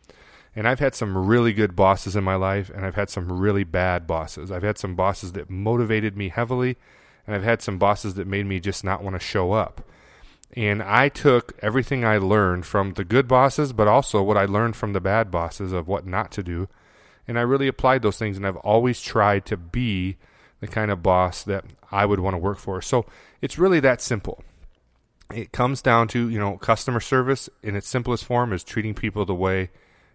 And 0.55 0.67
I've 0.67 0.79
had 0.79 0.95
some 0.95 1.27
really 1.27 1.53
good 1.53 1.75
bosses 1.75 2.15
in 2.15 2.23
my 2.23 2.35
life, 2.35 2.69
and 2.69 2.85
I've 2.85 2.95
had 2.95 3.09
some 3.09 3.31
really 3.31 3.63
bad 3.63 4.07
bosses. 4.07 4.51
I've 4.51 4.63
had 4.63 4.77
some 4.79 4.95
bosses 4.95 5.33
that 5.33 5.49
motivated 5.49 6.17
me 6.17 6.29
heavily, 6.29 6.75
and 7.29 7.35
I've 7.35 7.43
had 7.43 7.61
some 7.61 7.77
bosses 7.77 8.15
that 8.15 8.25
made 8.25 8.47
me 8.47 8.59
just 8.59 8.83
not 8.83 9.03
want 9.03 9.15
to 9.15 9.19
show 9.19 9.51
up. 9.51 9.87
And 10.57 10.81
I 10.81 11.09
took 11.09 11.53
everything 11.61 12.03
I 12.03 12.17
learned 12.17 12.65
from 12.65 12.93
the 12.93 13.03
good 13.03 13.27
bosses, 13.27 13.71
but 13.71 13.87
also 13.87 14.23
what 14.23 14.35
I 14.35 14.45
learned 14.45 14.75
from 14.75 14.93
the 14.93 14.99
bad 14.99 15.29
bosses 15.29 15.71
of 15.71 15.87
what 15.87 16.07
not 16.07 16.31
to 16.31 16.41
do. 16.41 16.67
And 17.27 17.37
I 17.37 17.43
really 17.43 17.67
applied 17.67 18.01
those 18.01 18.17
things, 18.17 18.35
and 18.35 18.47
I've 18.47 18.57
always 18.57 18.99
tried 18.99 19.45
to 19.45 19.57
be 19.57 20.17
the 20.59 20.65
kind 20.65 20.89
of 20.89 21.03
boss 21.03 21.43
that 21.43 21.65
I 21.91 22.03
would 22.03 22.19
want 22.19 22.33
to 22.33 22.39
work 22.39 22.57
for. 22.57 22.81
So 22.81 23.05
it's 23.43 23.59
really 23.59 23.79
that 23.79 24.01
simple. 24.01 24.43
It 25.31 25.51
comes 25.51 25.83
down 25.83 26.07
to, 26.07 26.29
you 26.29 26.39
know, 26.39 26.57
customer 26.57 26.99
service 26.99 27.47
in 27.61 27.75
its 27.75 27.87
simplest 27.87 28.25
form 28.25 28.53
is 28.53 28.63
treating 28.63 28.95
people 28.95 29.23
the 29.23 29.35
way 29.35 29.69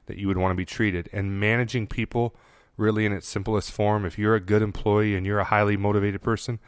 that 0.06 0.18
you 0.18 0.26
would 0.26 0.36
want 0.36 0.50
to 0.50 0.56
be 0.56 0.64
treated 0.64 1.08
and 1.12 1.38
managing 1.38 1.86
people 1.86 2.34
really 2.76 3.06
in 3.06 3.12
its 3.12 3.28
simplest 3.28 3.70
form. 3.70 4.04
If 4.04 4.18
you're 4.18 4.34
a 4.34 4.40
good 4.40 4.62
employee 4.62 5.14
and 5.14 5.24
you're 5.24 5.38
a 5.38 5.44
highly 5.44 5.76
motivated 5.76 6.20
person, 6.20 6.58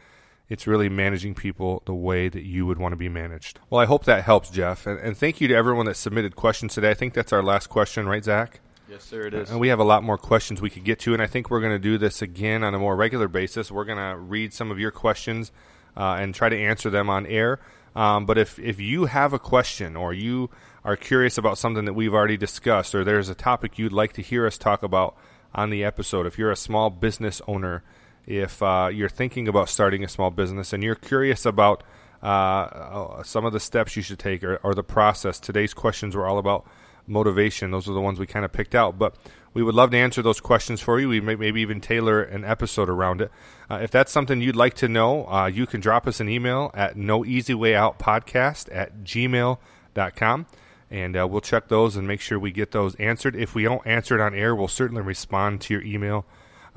it's 0.49 0.65
really 0.65 0.89
managing 0.89 1.35
people 1.35 1.83
the 1.85 1.93
way 1.93 2.29
that 2.29 2.43
you 2.43 2.65
would 2.65 2.77
want 2.77 2.93
to 2.93 2.97
be 2.97 3.09
managed. 3.09 3.59
Well, 3.69 3.81
I 3.81 3.85
hope 3.85 4.05
that 4.05 4.23
helps, 4.23 4.49
Jeff. 4.49 4.87
And, 4.87 4.99
and 4.99 5.17
thank 5.17 5.41
you 5.41 5.47
to 5.49 5.53
everyone 5.55 5.85
that 5.87 5.95
submitted 5.95 6.35
questions 6.35 6.73
today. 6.73 6.89
I 6.89 6.93
think 6.93 7.13
that's 7.13 7.33
our 7.33 7.43
last 7.43 7.67
question, 7.67 8.07
right, 8.07 8.23
Zach? 8.23 8.61
Yes, 8.89 9.03
sir, 9.03 9.27
it 9.27 9.33
is. 9.33 9.49
And 9.49 9.59
we 9.59 9.67
have 9.67 9.79
a 9.79 9.83
lot 9.83 10.03
more 10.03 10.17
questions 10.17 10.61
we 10.61 10.69
could 10.69 10.85
get 10.85 10.99
to, 10.99 11.13
and 11.13 11.21
I 11.21 11.27
think 11.27 11.49
we're 11.49 11.59
going 11.59 11.73
to 11.73 11.79
do 11.79 11.97
this 11.97 12.21
again 12.21 12.63
on 12.63 12.73
a 12.73 12.79
more 12.79 12.95
regular 12.95 13.27
basis. 13.27 13.69
We're 13.69 13.83
going 13.83 13.97
to 13.97 14.17
read 14.17 14.53
some 14.53 14.71
of 14.71 14.79
your 14.79 14.91
questions 14.91 15.51
uh, 15.97 16.15
and 16.19 16.33
try 16.33 16.47
to 16.47 16.57
answer 16.57 16.89
them 16.89 17.09
on 17.09 17.25
air. 17.25 17.59
Um, 17.95 18.25
but 18.25 18.37
if, 18.37 18.57
if 18.59 18.79
you 18.79 19.05
have 19.05 19.33
a 19.33 19.39
question 19.39 19.97
or 19.97 20.13
you 20.13 20.49
are 20.85 20.95
curious 20.95 21.37
about 21.37 21.57
something 21.57 21.83
that 21.83 21.93
we've 21.93 22.13
already 22.13 22.37
discussed, 22.37 22.95
or 22.95 23.03
there's 23.03 23.27
a 23.27 23.35
topic 23.35 23.77
you'd 23.77 23.91
like 23.91 24.13
to 24.13 24.21
hear 24.21 24.47
us 24.47 24.57
talk 24.57 24.83
about 24.83 25.17
on 25.53 25.69
the 25.69 25.83
episode, 25.83 26.25
if 26.25 26.37
you're 26.37 26.51
a 26.51 26.55
small 26.55 26.89
business 26.89 27.41
owner, 27.45 27.83
if 28.27 28.61
uh, 28.61 28.89
you're 28.93 29.09
thinking 29.09 29.47
about 29.47 29.69
starting 29.69 30.03
a 30.03 30.07
small 30.07 30.29
business 30.29 30.73
and 30.73 30.83
you're 30.83 30.95
curious 30.95 31.45
about 31.45 31.81
uh, 32.21 32.25
uh, 32.25 33.23
some 33.23 33.45
of 33.45 33.53
the 33.53 33.59
steps 33.59 33.95
you 33.95 34.01
should 34.01 34.19
take 34.19 34.43
or, 34.43 34.57
or, 34.57 34.75
the 34.75 34.83
process, 34.83 35.39
today's 35.39 35.73
questions 35.73 36.15
were 36.15 36.27
all 36.27 36.37
about 36.37 36.67
motivation. 37.07 37.71
Those 37.71 37.87
are 37.87 37.93
the 37.93 38.01
ones 38.01 38.19
we 38.19 38.27
kind 38.27 38.43
of 38.43 38.51
picked 38.51 38.75
out. 38.75 38.99
But 38.99 39.15
we 39.53 39.63
would 39.63 39.75
love 39.75 39.91
to 39.91 39.97
answer 39.97 40.21
those 40.21 40.41
questions 40.41 40.81
for 40.81 40.99
you. 40.99 41.07
We 41.07 41.21
may 41.21 41.35
maybe 41.35 41.61
even 41.61 41.79
tailor 41.79 42.21
an 42.21 42.43
episode 42.43 42.89
around 42.89 43.21
it. 43.21 43.31
Uh, 43.69 43.79
if 43.81 43.91
that's 43.91 44.11
something 44.11 44.41
you'd 44.41 44.55
like 44.55 44.73
to 44.75 44.89
know, 44.89 45.25
uh, 45.27 45.45
you 45.45 45.65
can 45.65 45.79
drop 45.79 46.05
us 46.05 46.19
an 46.19 46.27
email 46.27 46.71
at 46.73 46.95
noeasywayoutpodcast 46.95 48.75
at 48.75 49.03
gmail.com. 49.03 50.45
And 50.89 51.17
uh, 51.17 51.27
we'll 51.27 51.41
check 51.41 51.67
those 51.69 51.95
and 51.95 52.07
make 52.07 52.21
sure 52.21 52.39
we 52.39 52.51
get 52.51 52.71
those 52.71 52.95
answered. 52.95 53.35
If 53.35 53.55
we 53.55 53.63
don't 53.63 53.85
answer 53.85 54.15
it 54.15 54.21
on 54.21 54.33
air, 54.33 54.55
we'll 54.55 54.67
certainly 54.67 55.01
respond 55.01 55.61
to 55.61 55.73
your 55.73 55.83
email 55.83 56.25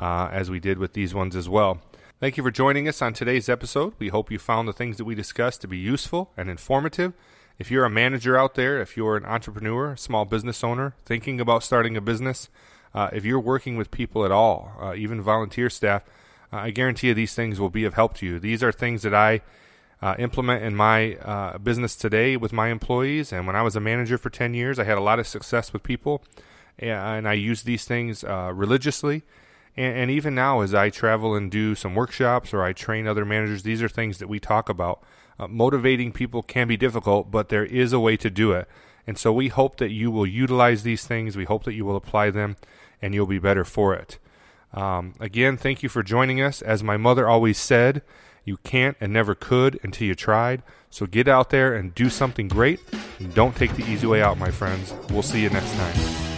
uh, 0.01 0.29
as 0.33 0.51
we 0.51 0.59
did 0.59 0.79
with 0.79 0.95
these 0.95 1.15
ones 1.15 1.37
as 1.37 1.49
well. 1.49 1.81
Thank 2.19 2.37
you 2.37 2.43
for 2.43 2.51
joining 2.51 2.89
us 2.89 3.01
on 3.01 3.13
today's 3.13 3.49
episode. 3.49 3.95
We 3.99 4.09
hope 4.09 4.31
you 4.31 4.39
found 4.39 4.67
the 4.67 4.73
things 4.73 4.97
that 4.97 5.05
we 5.05 5.15
discussed 5.15 5.61
to 5.61 5.69
be 5.69 5.79
useful 5.79 6.33
and 6.37 6.51
informative. 6.51 7.13
If 7.59 7.71
you're 7.71 7.85
a 7.85 7.91
manager 7.91 8.37
out 8.37 8.55
there, 8.55 8.81
if 8.81 8.97
you're 8.97 9.17
an 9.17 9.25
entrepreneur, 9.25 9.95
small 9.95 10.25
business 10.25 10.65
owner, 10.65 10.95
thinking 11.05 11.41
about 11.41 11.63
starting 11.63 11.97
a 11.97 12.01
business, 12.01 12.49
uh, 12.95 13.11
if 13.13 13.25
you're 13.25 13.41
working 13.41 13.77
with 13.77 13.91
people 13.91 14.25
at 14.25 14.33
all, 14.33 14.73
uh, 14.81 14.95
even 14.95 15.21
volunteer 15.21 15.71
staff, 15.71 16.03
uh, 16.53 16.57
I 16.57 16.71
guarantee 16.71 17.09
you 17.09 17.15
these 17.15 17.35
things 17.35 17.61
will 17.61 17.71
be 17.71 17.85
of 17.85 17.95
help 17.95 18.15
to 18.19 18.27
you. 18.27 18.41
These 18.41 18.63
are 18.63 18.73
things 18.73 19.03
that 19.03 19.15
I 19.15 19.43
uh, 20.03 20.15
implement 20.19 20.65
in 20.65 20.75
my 20.75 21.17
uh, 21.17 21.59
business 21.59 21.95
today 21.97 22.37
with 22.37 22.53
my 22.53 22.69
employees. 22.69 23.33
And 23.33 23.47
when 23.47 23.57
I 23.57 23.63
was 23.63 23.77
a 23.77 23.81
manager 23.81 24.19
for 24.19 24.31
10 24.31 24.55
years, 24.55 24.79
I 24.79 24.85
had 24.85 24.99
a 24.99 25.03
lot 25.03 25.19
of 25.19 25.27
success 25.27 25.73
with 25.73 25.83
people. 25.83 26.23
And 26.79 27.29
I 27.29 27.35
use 27.35 27.63
these 27.63 27.85
things 27.85 28.25
uh, 28.25 28.53
religiously. 28.55 29.23
And, 29.81 29.97
and, 29.97 30.11
even 30.11 30.35
now, 30.35 30.61
as 30.61 30.75
I 30.75 30.91
travel 30.91 31.35
and 31.35 31.51
do 31.51 31.75
some 31.75 31.95
workshops 31.95 32.53
or 32.53 32.63
I 32.63 32.75
train 32.75 33.07
other 33.07 33.25
managers, 33.25 33.63
these 33.63 33.83
are 33.83 33.89
things 33.89 34.19
that 34.19 34.29
we 34.29 34.39
talk 34.39 34.69
about. 34.69 35.03
Uh, 35.39 35.49
motivating 35.49 36.13
people 36.13 36.43
can 36.43 36.69
be 36.69 36.77
difficult, 36.77 37.31
but 37.31 37.49
there 37.49 37.65
is 37.65 37.95
a 37.95 37.99
way 37.99 38.19
to 38.19 38.29
do 38.29 38.53
it. 38.53 38.69
And 39.07 39.17
so 39.17 39.33
we 39.33 39.49
hope 39.49 39.79
that 39.79 39.91
you 39.91 40.11
will 40.11 40.27
utilize 40.27 40.83
these 40.83 41.07
things. 41.07 41.35
We 41.35 41.47
hope 41.47 41.65
that 41.65 41.73
you 41.73 41.87
will 41.87 41.97
apply 41.97 42.29
them 42.29 42.57
and 43.01 43.15
you'll 43.15 43.25
be 43.25 43.39
better 43.39 43.65
for 43.65 43.95
it. 43.95 44.19
Um, 44.75 45.15
again, 45.19 45.57
thank 45.57 45.83
you 45.83 45.89
for 45.89 46.03
joining 46.03 46.43
us. 46.43 46.61
As 46.61 46.83
my 46.83 46.99
mother 46.99 47.27
always 47.27 47.57
said, 47.57 48.03
you 48.45 48.59
can't 48.59 48.99
and 49.01 49.15
never 49.15 49.35
could 49.35 49.81
until 49.83 50.09
you 50.09 50.15
tried. 50.15 50.63
So 50.91 51.07
get 51.07 51.27
out 51.27 51.49
there 51.49 51.75
and 51.75 51.95
do 51.95 52.11
something 52.11 52.49
great. 52.49 52.81
And 53.19 53.33
don't 53.33 53.57
take 53.57 53.75
the 53.77 53.85
easy 53.91 54.07
way 54.07 54.21
out, 54.21 54.37
my 54.37 54.51
friends. 54.51 54.93
We'll 55.09 55.23
see 55.23 55.43
you 55.43 55.49
next 55.49 55.73
time. 55.73 56.30